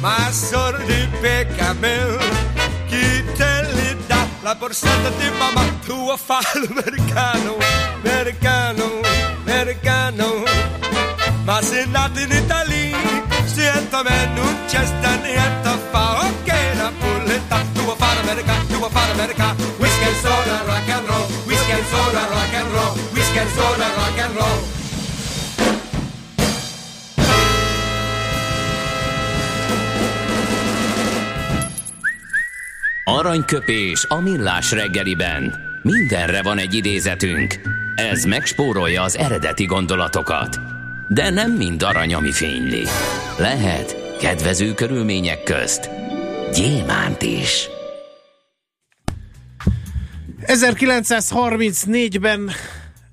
[0.00, 2.18] ma sordi peccamel
[2.86, 7.56] chi te li dà la borsetta di mamma tu a fare l'americano
[8.02, 9.00] americano
[9.44, 10.42] americano.
[11.44, 12.63] Ma sei nato in Italia
[13.94, 18.76] siento me non c'è sta niente fa ok la pulletta tu vuoi fare America tu
[18.76, 22.92] vuoi fare America whiskey and soda rock and roll whiskey and soda rock and roll
[23.12, 24.72] whiskey and soda rock and roll
[33.06, 35.54] Aranyköpés a millás reggeliben.
[35.82, 37.60] Mindenre van egy idézetünk.
[37.94, 40.73] Ez megspórolja az eredeti gondolatokat.
[41.08, 42.82] De nem mind arany, ami fényli.
[43.38, 45.90] Lehet kedvező körülmények közt
[46.52, 47.68] gyémánt is.
[50.46, 52.50] 1934-ben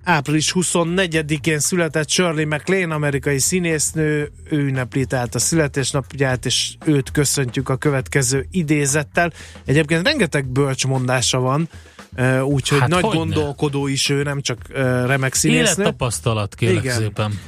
[0.04, 7.70] április 24-én született Shirley MacLaine, amerikai színésznő, ő ünnepli tehát a születésnapját, és őt köszöntjük
[7.70, 9.34] a következő idézettel.
[9.66, 11.70] Egyébként rengeteg bölcsmondása van,
[12.44, 13.92] úgyhogy hát nagy gondolkodó ne?
[13.92, 14.58] is ő, nem csak
[15.06, 15.84] remek színésznő.
[15.84, 16.98] Élettapasztalat, kérlek Igen.
[16.98, 17.39] szépen.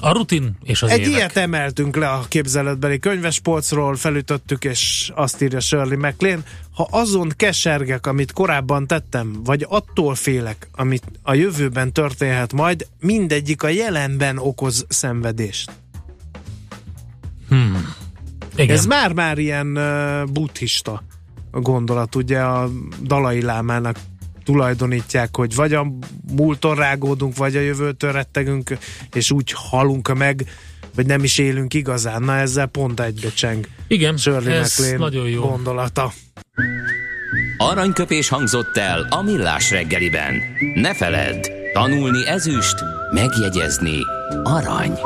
[0.00, 1.12] A rutin és az Egy évek.
[1.12, 6.42] ilyet emeltünk le a képzeletbeli könyvespolcról, felütöttük, és azt írja Shirley MacLaine,
[6.74, 13.62] ha azon kesergek, amit korábban tettem, vagy attól félek, amit a jövőben történhet majd, mindegyik
[13.62, 15.70] a jelenben okoz szenvedést.
[17.48, 17.94] Hmm.
[18.56, 18.76] Igen.
[18.76, 21.02] Ez már-már ilyen uh, buddhista
[21.50, 22.70] gondolat, ugye a
[23.02, 23.98] Dalai Lámának
[24.48, 25.86] tulajdonítják, hogy vagy a
[26.36, 28.78] múlton rágódunk, vagy a jövőtől rettegünk,
[29.12, 30.44] és úgy halunk meg,
[30.94, 32.22] vagy nem is élünk igazán.
[32.22, 33.68] Na ezzel pont egybecseng.
[33.86, 35.40] Igen, Shirley ez MacLaine nagyon jó.
[35.40, 36.12] gondolata.
[37.58, 40.42] Aranyköpés hangzott el a millás reggeliben.
[40.74, 41.42] Ne feledd,
[41.72, 42.76] tanulni ezüst,
[43.12, 43.98] megjegyezni
[44.42, 44.98] arany.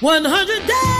[0.00, 0.99] 100 days,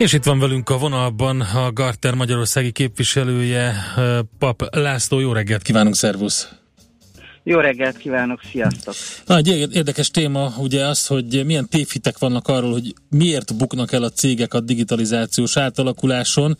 [0.00, 3.74] És itt van velünk a vonalban a Garter Magyarországi képviselője,
[4.38, 5.18] Pap László.
[5.18, 6.48] Jó reggelt kívánunk, szervusz!
[7.42, 8.94] Jó reggelt kívánok, sziasztok!
[9.26, 14.02] Na, egy érdekes téma ugye az, hogy milyen tévhitek vannak arról, hogy miért buknak el
[14.02, 16.56] a cégek a digitalizációs átalakuláson.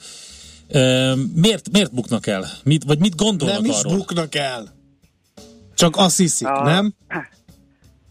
[1.34, 2.46] Miért, miért buknak el?
[2.64, 3.96] Mit, vagy mit gondolnak Nem is arról?
[3.96, 4.74] buknak el.
[5.74, 6.94] Csak azt hiszik, A- nem?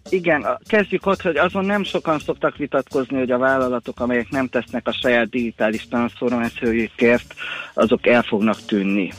[0.09, 4.87] Igen, kezdjük ott, hogy azon nem sokan szoktak vitatkozni, hogy a vállalatok, amelyek nem tesznek
[4.87, 7.33] a saját digitális transformációjukért,
[7.73, 9.11] azok el fognak tűnni.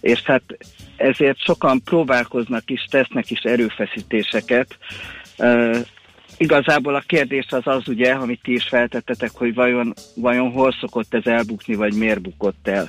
[0.00, 0.42] És hát
[0.96, 4.78] ezért sokan próbálkoznak is, tesznek is erőfeszítéseket.
[5.38, 5.76] Uh,
[6.36, 11.14] igazából a kérdés az az ugye, amit ti is feltettetek, hogy vajon, vajon hol szokott
[11.14, 12.88] ez elbukni, vagy miért bukott el.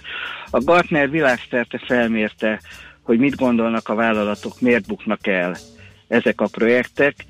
[0.50, 2.62] A Gartner világszerte felmérte,
[3.02, 5.56] hogy mit gondolnak a vállalatok, miért buknak el
[6.14, 7.26] ezek a projektek,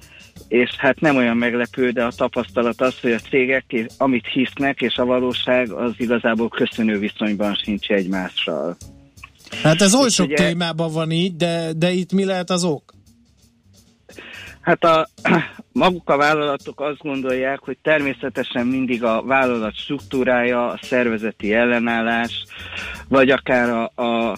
[0.47, 3.65] és hát nem olyan meglepő, de a tapasztalat az, hogy a cégek,
[3.97, 8.77] amit hisznek, és a valóság az igazából köszönő viszonyban sincs egymással.
[9.63, 12.93] Hát ez oly sok ugye- témában van így, de, de itt mi lehet az ok?
[14.61, 15.07] Hát a,
[15.71, 22.45] maguk a vállalatok azt gondolják, hogy természetesen mindig a vállalat struktúrája, a szervezeti ellenállás,
[23.07, 24.37] vagy akár a, a,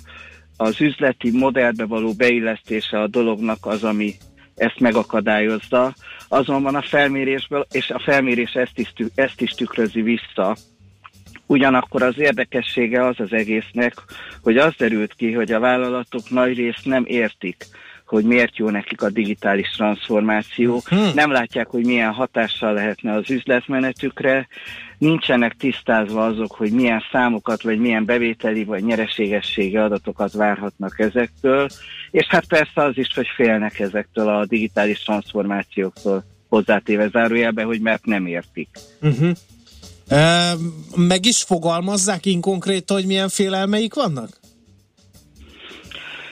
[0.57, 4.15] az üzleti modellbe való beillesztése a dolognak az, ami
[4.55, 5.93] ezt megakadályozza.
[6.27, 10.55] Azonban a felmérésből, és a felmérés ezt is, ezt is tükrözi vissza,
[11.47, 13.93] Ugyanakkor az érdekessége az az egésznek,
[14.41, 17.65] hogy az derült ki, hogy a vállalatok nagy részt nem értik,
[18.05, 21.11] hogy miért jó nekik a digitális transformáció, hmm.
[21.13, 24.47] nem látják, hogy milyen hatással lehetne az üzletmenetükre,
[24.97, 31.67] nincsenek tisztázva azok, hogy milyen számokat, vagy milyen bevételi, vagy nyereségességi adatokat várhatnak ezektől,
[32.11, 38.05] és hát persze az is, hogy félnek ezektől a digitális transformációktól hozzátéve zárójelbe, hogy mert
[38.05, 38.69] nem értik.
[39.01, 39.31] Uh-huh.
[40.07, 40.53] E,
[40.95, 44.29] meg is fogalmazzák inkonkrétan, hogy milyen félelmeik vannak?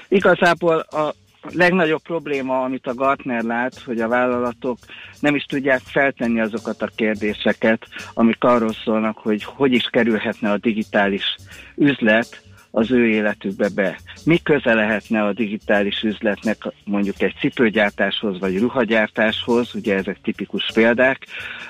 [0.08, 1.14] Igazából a
[1.52, 4.78] legnagyobb probléma, amit a Gartner lát, hogy a vállalatok
[5.20, 10.58] nem is tudják feltenni azokat a kérdéseket, amik arról szólnak, hogy hogy is kerülhetne a
[10.58, 11.36] digitális
[11.76, 12.42] üzlet
[12.76, 14.00] az ő életükbe be.
[14.26, 21.28] mi köze lehetne a digitális üzletnek mondjuk egy cipőgyártáshoz vagy ruhagyártáshoz, ugye ezek tipikus példák,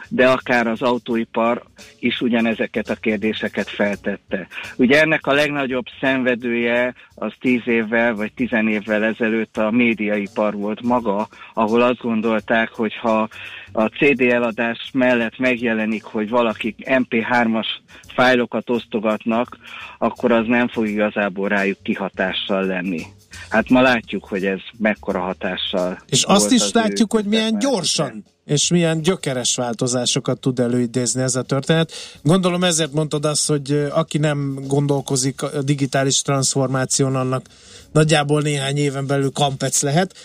[0.10, 1.64] de akár az autóipar
[2.00, 4.48] is ugyanezeket a kérdéseket feltette.
[4.76, 10.82] Ugye ennek a legnagyobb szenvedője az tíz évvel vagy tizen évvel ezelőtt a médiaipar volt
[10.82, 13.28] maga, ahol azt gondolták, hogy ha
[13.74, 17.68] a CD eladás mellett megjelenik, hogy valakik MP3-as
[18.14, 19.58] fájlokat osztogatnak,
[19.98, 23.02] akkor az nem fog igazából rájuk kihatással lenni.
[23.50, 25.98] Hát ma látjuk, hogy ez mekkora hatással.
[26.10, 31.42] És azt is látjuk, hogy milyen gyorsan és milyen gyökeres változásokat tud előidézni ez a
[31.42, 31.92] történet.
[32.24, 37.46] Gondolom ezért mondtad azt, hogy aki nem gondolkozik a digitális transformáción, annak
[37.92, 40.16] nagyjából néhány éven belül kampec lehet.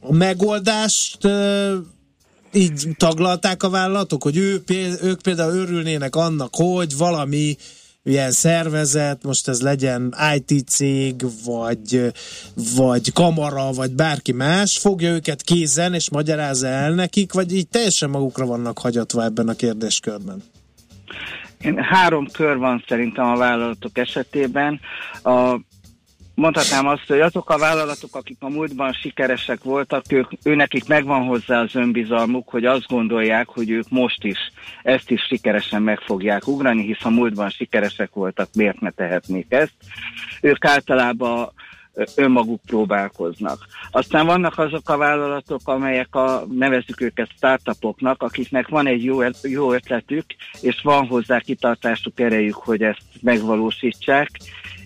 [0.00, 1.18] A megoldást
[2.54, 4.62] így taglalták a vállalatok, hogy ő,
[5.02, 7.56] ők például örülnének annak, hogy valami
[8.04, 12.12] ilyen szervezet, most ez legyen IT cég, vagy,
[12.76, 18.10] vagy kamara, vagy bárki más, fogja őket kézen, és magyarázza el nekik, vagy így teljesen
[18.10, 20.42] magukra vannak hagyatva ebben a kérdéskörben?
[21.60, 24.80] Én, három kör van szerintem a vállalatok esetében.
[25.22, 25.60] A
[26.34, 31.60] mondhatnám azt, hogy azok a vállalatok, akik a múltban sikeresek voltak, ők, őnekik megvan hozzá
[31.60, 34.38] az önbizalmuk, hogy azt gondolják, hogy ők most is
[34.82, 39.74] ezt is sikeresen meg fogják ugrani, hisz a múltban sikeresek voltak, miért ne tehetnék ezt.
[40.40, 41.52] Ők általában
[42.14, 43.66] önmaguk próbálkoznak.
[43.90, 49.72] Aztán vannak azok a vállalatok, amelyek a, nevezzük őket startupoknak, akiknek van egy jó, jó
[49.72, 50.24] ötletük,
[50.60, 54.30] és van hozzá kitartásuk, erejük, hogy ezt megvalósítsák,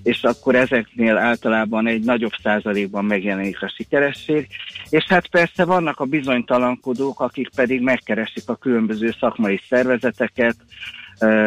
[0.02, 4.46] és akkor ezeknél általában egy nagyobb százalékban megjelenik a sikeresség.
[4.88, 10.56] És hát persze vannak a bizonytalankodók, akik pedig megkeresik a különböző szakmai szervezeteket,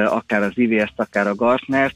[0.06, 1.96] akár az IVS-t, akár a Gartnert,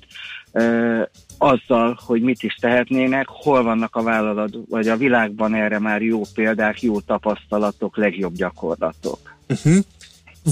[1.38, 6.22] azzal, hogy mit is tehetnének, hol vannak a vállalat, vagy a világban erre már jó
[6.34, 9.36] példák, jó tapasztalatok, legjobb gyakorlatok.
[9.50, 9.78] Uh-huh.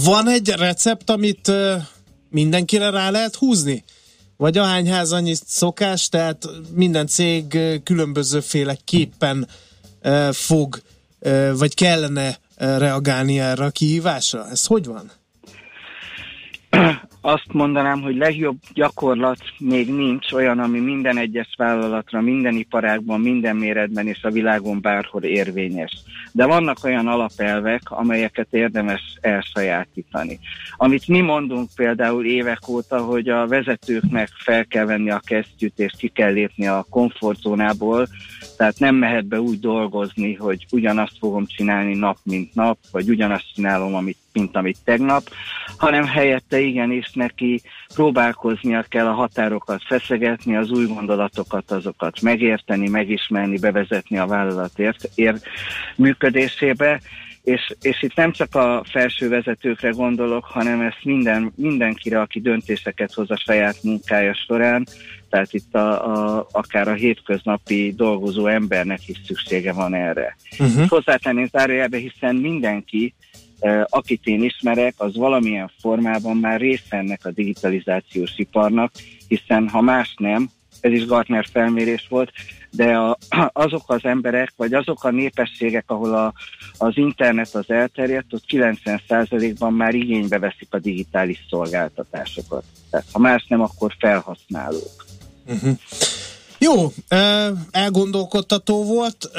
[0.05, 1.51] Van egy recept, amit
[2.29, 3.83] mindenkire rá lehet húzni?
[4.43, 9.47] Vagy ahány ház annyi szokás, tehát minden cég különbözőféleképpen
[10.31, 10.81] fog,
[11.53, 14.49] vagy kellene reagálni erre a kihívásra?
[14.49, 15.11] Ez hogy van?
[17.25, 23.55] azt mondanám, hogy legjobb gyakorlat még nincs olyan, ami minden egyes vállalatra, minden iparágban, minden
[23.55, 25.91] méretben és a világon bárhol érvényes.
[26.31, 30.39] De vannak olyan alapelvek, amelyeket érdemes elsajátítani.
[30.75, 35.93] Amit mi mondunk például évek óta, hogy a vezetőknek fel kell venni a kesztyűt és
[35.97, 38.07] ki kell lépni a komfortzónából,
[38.57, 43.53] tehát nem mehet be úgy dolgozni, hogy ugyanazt fogom csinálni nap, mint nap, vagy ugyanazt
[43.53, 45.23] csinálom, amit, mint amit tegnap,
[45.77, 47.61] hanem helyette igenis neki
[47.93, 54.95] próbálkoznia kell a határokat feszegetni, az új gondolatokat, azokat megérteni, megismerni, bevezetni a vállalat ér,
[55.15, 55.35] ér
[55.95, 57.01] működésébe,
[57.43, 63.13] és, és itt nem csak a felső vezetőkre gondolok, hanem ezt minden, mindenkire, aki döntéseket
[63.13, 64.85] hoz a saját munkája során,
[65.29, 70.37] tehát itt a, a, akár a hétköznapi dolgozó embernek is szüksége van erre.
[70.59, 70.87] Uh-huh.
[70.87, 73.13] Hozzátenném zárójelbe, hiszen mindenki,
[73.89, 78.91] akit én ismerek, az valamilyen formában már része ennek a digitalizációs iparnak,
[79.27, 80.49] hiszen ha más nem,
[80.81, 82.31] ez is Gartner felmérés volt,
[82.71, 83.17] de a,
[83.65, 86.33] azok az emberek, vagy azok a népességek, ahol a,
[86.77, 92.63] az internet az elterjedt, ott 90%-ban már igénybe veszik a digitális szolgáltatásokat.
[92.89, 95.05] Tehát ha más nem, akkor felhasználók.
[95.45, 95.77] Uh-huh.
[96.63, 96.91] Jó,
[97.71, 99.29] elgondolkodtató volt,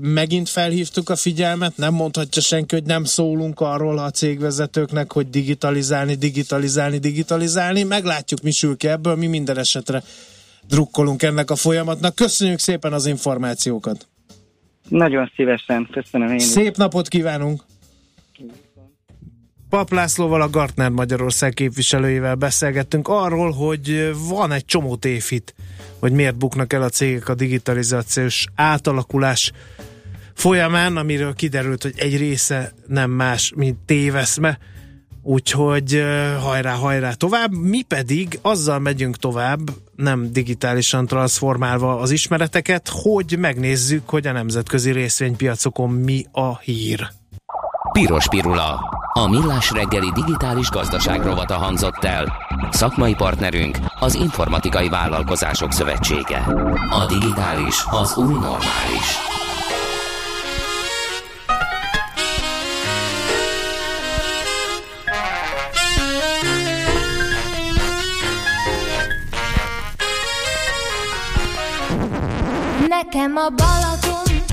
[0.00, 6.14] megint felhívtuk a figyelmet, nem mondhatja senki, hogy nem szólunk arról a cégvezetőknek, hogy digitalizálni,
[6.14, 7.82] digitalizálni, digitalizálni.
[7.82, 10.02] Meglátjuk, mi sül ki ebből, mi minden esetre
[10.68, 12.14] drukkolunk ennek a folyamatnak.
[12.14, 14.06] Köszönjük szépen az információkat!
[14.88, 16.76] Nagyon szívesen, köszönöm én Szép is.
[16.76, 17.64] napot kívánunk!
[19.68, 25.54] Pap Lászlóval, a Gartner Magyarország képviselőjével beszélgettünk arról, hogy van egy csomó tévhit,
[26.06, 29.52] hogy miért buknak el a cégek a digitalizációs átalakulás
[30.34, 34.58] folyamán, amiről kiderült, hogy egy része nem más, mint téveszme,
[35.22, 36.04] úgyhogy
[36.40, 37.52] hajrá, hajrá tovább.
[37.52, 39.60] Mi pedig azzal megyünk tovább,
[39.96, 47.10] nem digitálisan transformálva az ismereteket, hogy megnézzük, hogy a nemzetközi részvénypiacokon mi a hír.
[47.96, 48.80] Piros Pirula.
[49.12, 52.32] A Millás reggeli digitális gazdaság rovata hangzott el.
[52.70, 56.38] Szakmai partnerünk az Informatikai Vállalkozások Szövetsége.
[56.90, 59.18] A digitális az új normális.
[72.88, 74.45] Nekem a Balaton,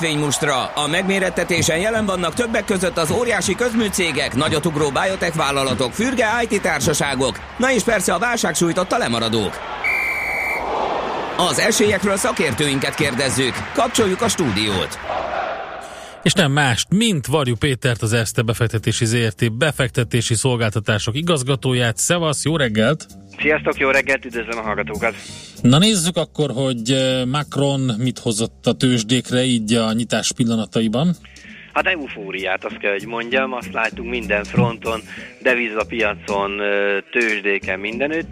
[0.00, 0.64] részvénymustra.
[0.64, 7.40] A megmérettetésen jelen vannak többek között az óriási közműcégek, nagyotugró biotech vállalatok, fürge IT társaságok,
[7.58, 9.58] na és persze a válság sújtotta lemaradók.
[11.36, 13.54] Az esélyekről szakértőinket kérdezzük.
[13.74, 14.98] Kapcsoljuk a stúdiót.
[16.22, 21.96] És nem mást, mint Varjú Pétert, az Erste befektetési ZRT befektetési szolgáltatások igazgatóját.
[21.96, 23.06] Szevasz, jó reggelt!
[23.38, 25.14] Sziasztok, jó reggelt, üdvözlöm a hallgatókat!
[25.62, 31.14] Na nézzük akkor, hogy eh, Macron mit hozott a tőzsdékre így a nyitás pillanataiban.
[31.72, 35.00] Hát eufóriát, azt kell, hogy mondjam, azt látunk minden fronton,
[35.42, 38.28] devizapiacon, ö, tőzsdéken, mindenütt,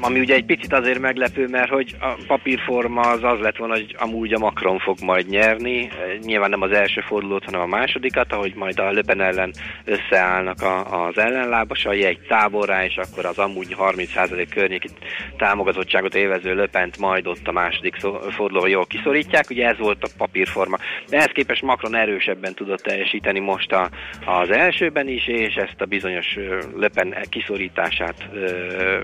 [0.00, 3.96] ami ugye egy picit azért meglepő, mert hogy a papírforma az az lett volna, hogy
[3.98, 5.88] amúgy a Macron fog majd nyerni,
[6.22, 9.52] nyilván nem az első fordulót, hanem a másodikat, ahogy majd a Löpen ellen
[9.84, 14.88] összeállnak a, az ellenlábasai egy táborra, és akkor az amúgy 30% környéki
[15.36, 17.94] támogatottságot élvező Löpent majd ott a második
[18.30, 20.78] fordulóban jól kiszorítják, ugye ez volt a papírforma.
[21.08, 23.90] De ehhez képest Macron erősebben tudott teljesíteni most a,
[24.24, 26.38] az elsőben is, és ezt a bizonyos
[26.76, 29.02] Löpen kiszorítását ö,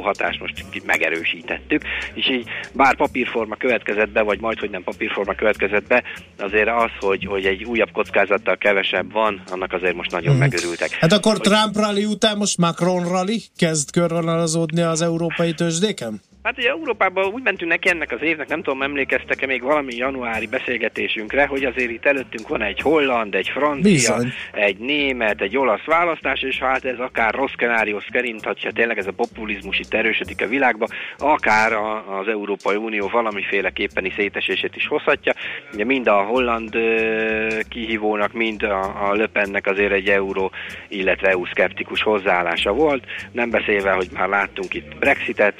[0.00, 1.82] hatást most megerősítettük,
[2.14, 6.02] és így bár papírforma következett be, vagy majd, hogy nem papírforma következett be,
[6.38, 10.40] azért az, hogy, hogy egy újabb kockázattal kevesebb van, annak azért most nagyon Mhm.
[10.40, 10.90] megörültek.
[10.90, 16.20] Hát akkor Trump rally után most Macron rally kezd körvonalazódni az európai tőzsdéken?
[16.42, 20.46] Hát ugye Európában úgy mentünk neki ennek az évnek, nem tudom, emlékeztek-e még valami januári
[20.46, 24.32] beszélgetésünkre, hogy azért itt előttünk van egy holland, egy francia, Bizony.
[24.52, 29.06] egy német, egy olasz választás, és hát ez akár rossz szenárió szerint, ha tényleg ez
[29.06, 30.86] a populizmus itt erősödik a világba,
[31.18, 35.34] akár a, az Európai Unió valamiféleképpeni szétesését is hozhatja.
[35.72, 40.50] Ugye mind a holland ö, kihívónak, mind a, a Löpennek azért egy euró,
[40.88, 45.54] illetve EU-szkeptikus hozzáállása volt, nem beszélve, hogy már láttunk itt Brexitet,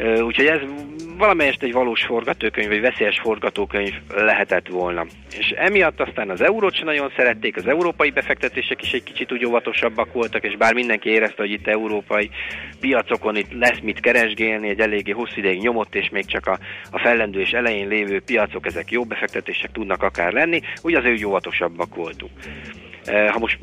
[0.00, 0.60] Úgyhogy ez
[1.20, 5.06] valamelyest egy valós forgatókönyv, vagy veszélyes forgatókönyv lehetett volna.
[5.38, 9.44] És emiatt aztán az eurót sem nagyon szerették, az európai befektetések is egy kicsit úgy
[9.44, 12.30] óvatosabbak voltak, és bár mindenki érezte, hogy itt európai
[12.80, 16.58] piacokon itt lesz mit keresgélni, egy eléggé hosszú ideig nyomott, és még csak a,
[16.90, 22.32] a fellendülés elején lévő piacok, ezek jó befektetések tudnak akár lenni, úgy azért óvatosabbak voltunk.
[23.06, 23.58] Ha most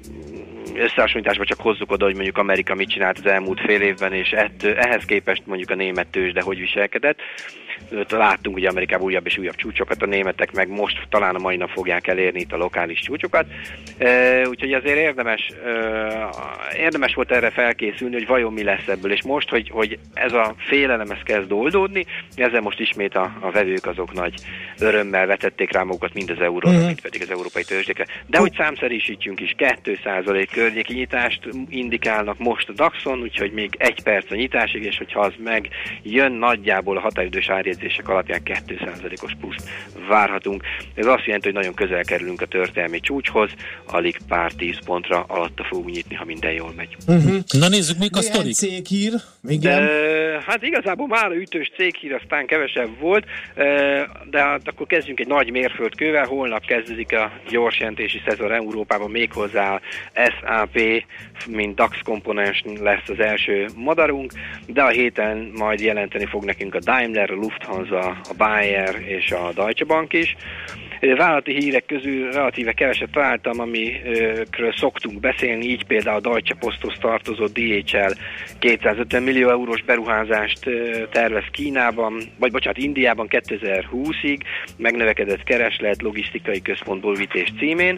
[0.76, 4.64] összehasonlításban csak hozzuk oda, hogy mondjuk Amerika mit csinált az elmúlt fél évben, és ett,
[4.64, 7.20] ehhez képest mondjuk a német tőzsde hogy viselkedett.
[8.10, 11.70] Láttunk ugye Amerikában újabb és újabb csúcsokat, a németek meg most talán a mai nap
[11.70, 13.46] fogják elérni itt a lokális csúcsokat.
[14.46, 15.52] Úgyhogy azért érdemes,
[16.78, 19.12] érdemes volt erre felkészülni, hogy vajon mi lesz ebből.
[19.12, 22.06] És most, hogy, hogy ez a félelem ez kezd oldódni,
[22.36, 24.34] ezzel most ismét a, a vevők azok nagy
[24.80, 26.82] örömmel vetették rá magukat mind az euróra, Mhm.
[26.82, 26.86] mm.
[26.86, 28.06] mint pedig az európai tőzsdékre.
[28.28, 34.32] De hogy számszerűsítsünk is, 2% környéki nyitást indikálnak most a DAX-on, úgyhogy még egy perc
[34.32, 35.68] a nyitásig, és hogyha az meg
[36.04, 39.70] jön nagyjából a határidős árjegyzések alapján 2%-os pluszt
[40.08, 40.64] várhatunk.
[40.96, 43.50] Ez azt jelenti, hogy nagyon közel kerülünk a történelmi csúcshoz,
[43.86, 46.96] alig pár tíz pontra alatta fogunk nyitni, ha minden jól megy.
[47.08, 47.38] Uh-huh.
[47.60, 48.54] Na nézzük, mik a sztorik.
[48.54, 49.14] céghír,
[49.48, 49.86] igen.
[49.86, 53.64] De, hát igazából már a ütős céghír aztán kevesebb volt, e,
[54.30, 56.26] de hát akkor kezdjünk egy nagy mérföldkővel.
[56.26, 59.80] Holnap kezdődik a gyorsjelentési szezon Európában méghozzá
[60.14, 61.04] SAP,
[61.48, 64.32] mint DAX komponens lesz az első madarunk,
[64.68, 69.52] de a héten majd jelenteni fog nekünk a Daimler, a Lufthansa, a Bayer és a
[69.54, 70.36] Deutsche Bank is.
[71.00, 77.46] Vállalati hírek közül relatíve keveset találtam, amikről szoktunk beszélni, így például a Deutsche Posthoz tartozó
[77.46, 78.14] DHL
[78.60, 80.60] 250 millió eurós beruházást
[81.12, 84.40] tervez Kínában, vagy bocsánat, Indiában 2020-ig,
[84.78, 87.98] megnövekedett kereslet logisztikai központból vités címén.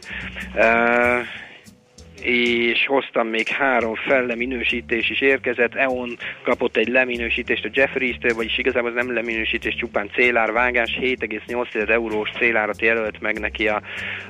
[2.22, 5.76] És hoztam még három felleminősítés is érkezett.
[5.76, 12.30] EON kapott egy leminősítést a Jefferies-től, vagyis igazából ez nem leminősítés, csupán célárvágás, 7,8 eurós
[12.38, 13.82] célárat jelölt meg neki a,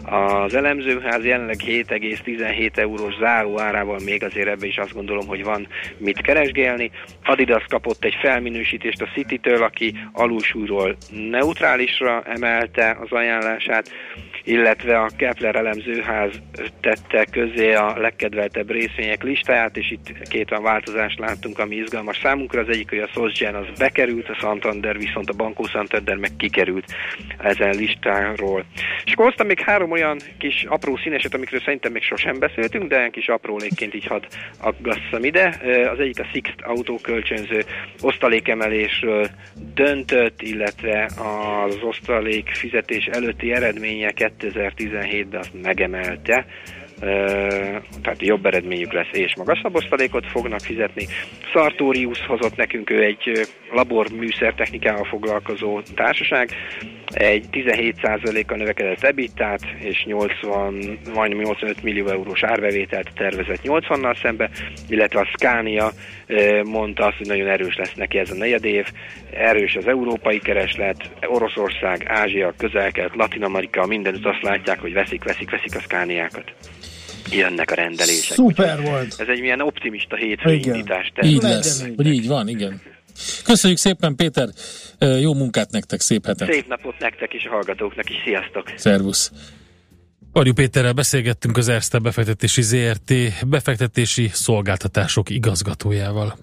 [0.01, 5.67] az elemzőház, jelenleg 7,17 eurós záró árával még azért ebbe is azt gondolom, hogy van
[5.97, 6.91] mit keresgélni.
[7.23, 13.91] Adidas kapott egy felminősítést a City-től, aki alulsúlyról neutrálisra emelte az ajánlását,
[14.49, 16.31] illetve a Kepler elemzőház
[16.81, 22.61] tette közé a legkedveltebb részvények listáját, és itt két olyan változást láttunk, ami izgalmas számunkra.
[22.61, 26.85] Az egyik, hogy a SocGen az bekerült, a Santander viszont a Banco Santander meg kikerült
[27.37, 28.65] ezen listáról.
[29.05, 32.97] És akkor hoztam még három olyan kis apró színeset, amikről szerintem még sosem beszéltünk, de
[32.97, 34.23] ilyen kis aprólékként így hadd
[34.59, 35.59] aggasszam ide.
[35.91, 37.63] Az egyik a Sixt autókölcsönző
[38.01, 39.27] osztalékemelésről
[39.73, 46.45] döntött, illetve az osztalék fizetés előtti eredménye 2017-ben azt megemelte.
[48.01, 51.05] Tehát jobb eredményük lesz és magasabb osztalékot fognak fizetni.
[51.51, 56.49] Sartorius hozott nekünk ő egy laborműszertechnikával foglalkozó társaság,
[57.07, 64.49] egy 17%-kal növekedett ebitát és 80, majdnem 85 millió eurós árbevételt tervezett 80-nal szembe,
[64.89, 65.91] illetve a Scania
[66.63, 68.85] mondta azt, hogy nagyon erős lesz neki ez a negyed év,
[69.33, 75.75] erős az európai kereslet, Oroszország, Ázsia, közel-kelet, Latin-Amerika, mindenütt azt látják, hogy veszik, veszik, veszik
[75.75, 76.53] a Scaniákat
[77.31, 78.35] jönnek a rendelések.
[78.35, 79.15] Szuper volt.
[79.17, 80.75] Ez egy milyen optimista hétfői Igen.
[80.75, 81.55] indítást Így tervez.
[81.55, 82.81] lesz, hogy így van, igen.
[83.43, 84.47] Köszönjük szépen, Péter,
[85.19, 86.51] jó munkát nektek, szép hetet.
[86.51, 88.15] Szép napot nektek és a hallgatóknak is.
[88.23, 88.71] Sziasztok!
[88.75, 89.31] Szervusz.
[90.31, 93.13] Varjú Péterrel beszélgettünk az Erste befektetési ZRT
[93.47, 96.37] befektetési szolgáltatások igazgatójával.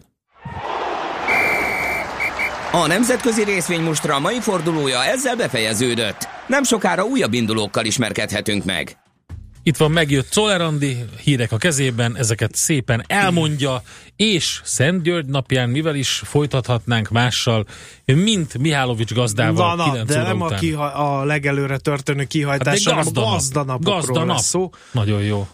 [2.73, 6.29] A nemzetközi részvénymustra mai fordulója ezzel befejeződött.
[6.47, 8.97] Nem sokára újabb indulókkal ismerkedhetünk meg.
[9.67, 13.83] Itt van megjött Czoller Andi, hírek a kezében, ezeket szépen elmondja,
[14.17, 17.67] és Szent György napján mivel is folytathatnánk mással,
[18.05, 23.33] mint Mihálovics gazdával Van, 9 de nem a, kiha- a legelőre történő kihajtás, Hát gazdanap.
[23.33, 24.37] gazdanapokról Gazdanap.
[24.37, 24.71] lesz szó.
[24.93, 25.49] Nagyon jó.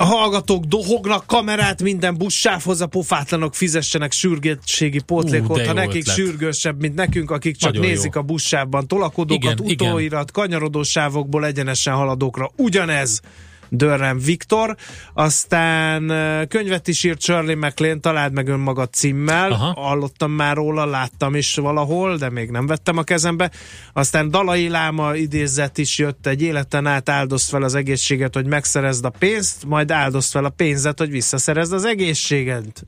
[0.00, 6.16] A hallgatók dohognak kamerát minden buszsávhoz, a pofátlanok fizessenek sürgősségi pótlékot, ha nekik ötlet.
[6.16, 8.20] sürgősebb, mint nekünk, akik csak Nagyon nézik jó.
[8.20, 9.88] a buszsávban tolakodókat, Igen, igen.
[9.88, 12.50] utóirat, kanyarodó sávokból egyenesen haladókra.
[12.56, 13.20] Ugyanez
[13.68, 14.76] Dörrem Viktor,
[15.14, 16.12] aztán
[16.48, 19.80] könyvet is írt Shirley MacLaine, találd meg önmagad címmel, Aha.
[19.80, 23.50] hallottam már róla, láttam is valahol, de még nem vettem a kezembe.
[23.92, 29.04] Aztán Dalai Láma idézet is jött, egy életen át áldozd fel az egészséget, hogy megszerezd
[29.04, 32.86] a pénzt, majd áldozd fel a pénzet, hogy visszaszerezd az egészséget.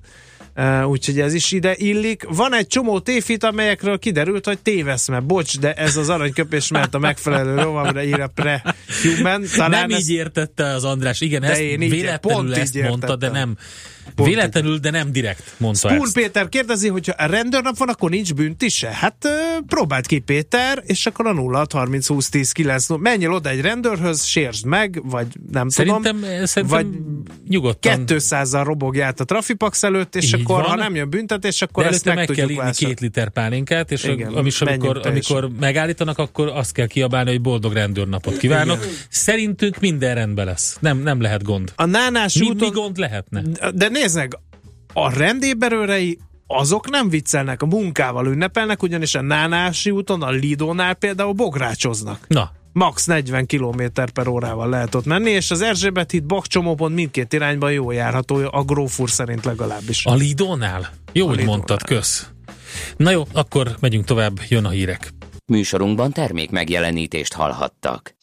[0.86, 2.24] Úgyhogy ez is ide illik.
[2.28, 5.20] Van egy csomó tévhit, amelyekről kiderült, hogy téveszme.
[5.20, 9.44] Bocs, de ez az aranyköpés, mert a megfelelő rovamra ír a pre-human.
[9.56, 12.74] Talán nem ez- így értette az András, igen, De ezt én így- véletlenül így ezt
[12.82, 13.56] mondta, de értettem.
[14.16, 14.26] Nem.
[14.26, 16.14] Véletlenül, de nem direkt, mondta Spoon ezt.
[16.14, 18.88] Péter kérdezi, hogy ha rendőrnap van, akkor nincs bűnt is se.
[18.88, 19.28] Hát
[19.66, 23.00] próbáld ki Péter, és akkor a 0 30 20 10 9 0.
[23.00, 26.46] Menjél oda egy rendőrhöz, sérsd meg, vagy nem Szerintem, tudom.
[26.46, 26.86] szerintem vagy
[27.48, 28.04] nyugodtan.
[28.06, 30.64] 200-zal robogj át a trafipax előtt, és Így akkor, van.
[30.64, 33.90] ha nem jön büntetés, akkor De ezt meg, meg kell tudjuk inni két liter pálinkát,
[33.90, 38.82] és Igen, amis, amikor, amikor megállítanak, akkor azt kell kiabálni, hogy boldog rendőrnapot kívánok.
[38.82, 38.94] Igen.
[39.08, 40.76] Szerintünk minden rendben lesz.
[40.80, 41.72] Nem, nem lehet gond.
[41.76, 42.68] A Nánás Mi, úton...
[42.68, 43.42] mi gond lehetne?
[43.74, 44.38] De nézd meg,
[44.92, 51.32] a rendéberőrei azok nem viccelnek, a munkával ünnepelnek, ugyanis a Nánási úton, a Lidónál például
[51.32, 52.24] bográcsoznak.
[52.28, 52.50] Na.
[52.72, 53.82] Max 40 km
[54.14, 58.62] per órával lehet ott menni, és az Erzsébet híd Bakcsomópont mindkét irányban jó járható, a
[58.62, 60.04] grófúr szerint legalábbis.
[60.04, 60.90] A Lidónál?
[61.12, 62.30] Jó, hogy mondtad, kösz.
[62.96, 65.12] Na jó, akkor megyünk tovább, jön a hírek.
[65.46, 68.14] Műsorunkban termék megjelenítést hallhattak.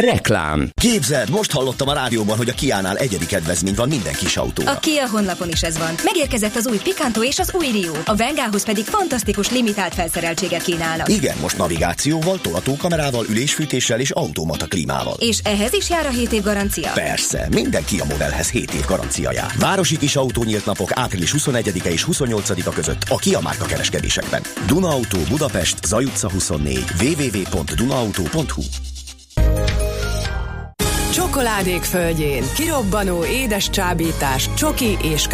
[0.00, 0.68] Reklám.
[0.80, 4.70] Képzeld, most hallottam a rádióban, hogy a Kiánál egyedi kedvezmény van minden kis autóra.
[4.70, 5.94] A Kia honlapon is ez van.
[6.04, 7.92] Megérkezett az új Picanto és az új Rio.
[8.04, 11.08] A Vengához pedig fantasztikus limitált felszereltséget kínálnak.
[11.08, 15.16] Igen, most navigációval, tolatókamerával, ülésfűtéssel és automata klímával.
[15.18, 16.90] És ehhez is jár a 7 év garancia.
[16.94, 19.52] Persze, minden Kia modellhez 7 év garancia jár.
[19.58, 24.42] Városi kis autó nyílt napok április 21-e és 28-a között a Kia márka kereskedésekben.
[24.66, 28.62] Duna Auto Budapest, Zaj utca 24, www.dunaauto.hu
[31.12, 32.42] Csokoládék földjén.
[32.54, 35.28] Kirobbanó édes csábítás, csoki és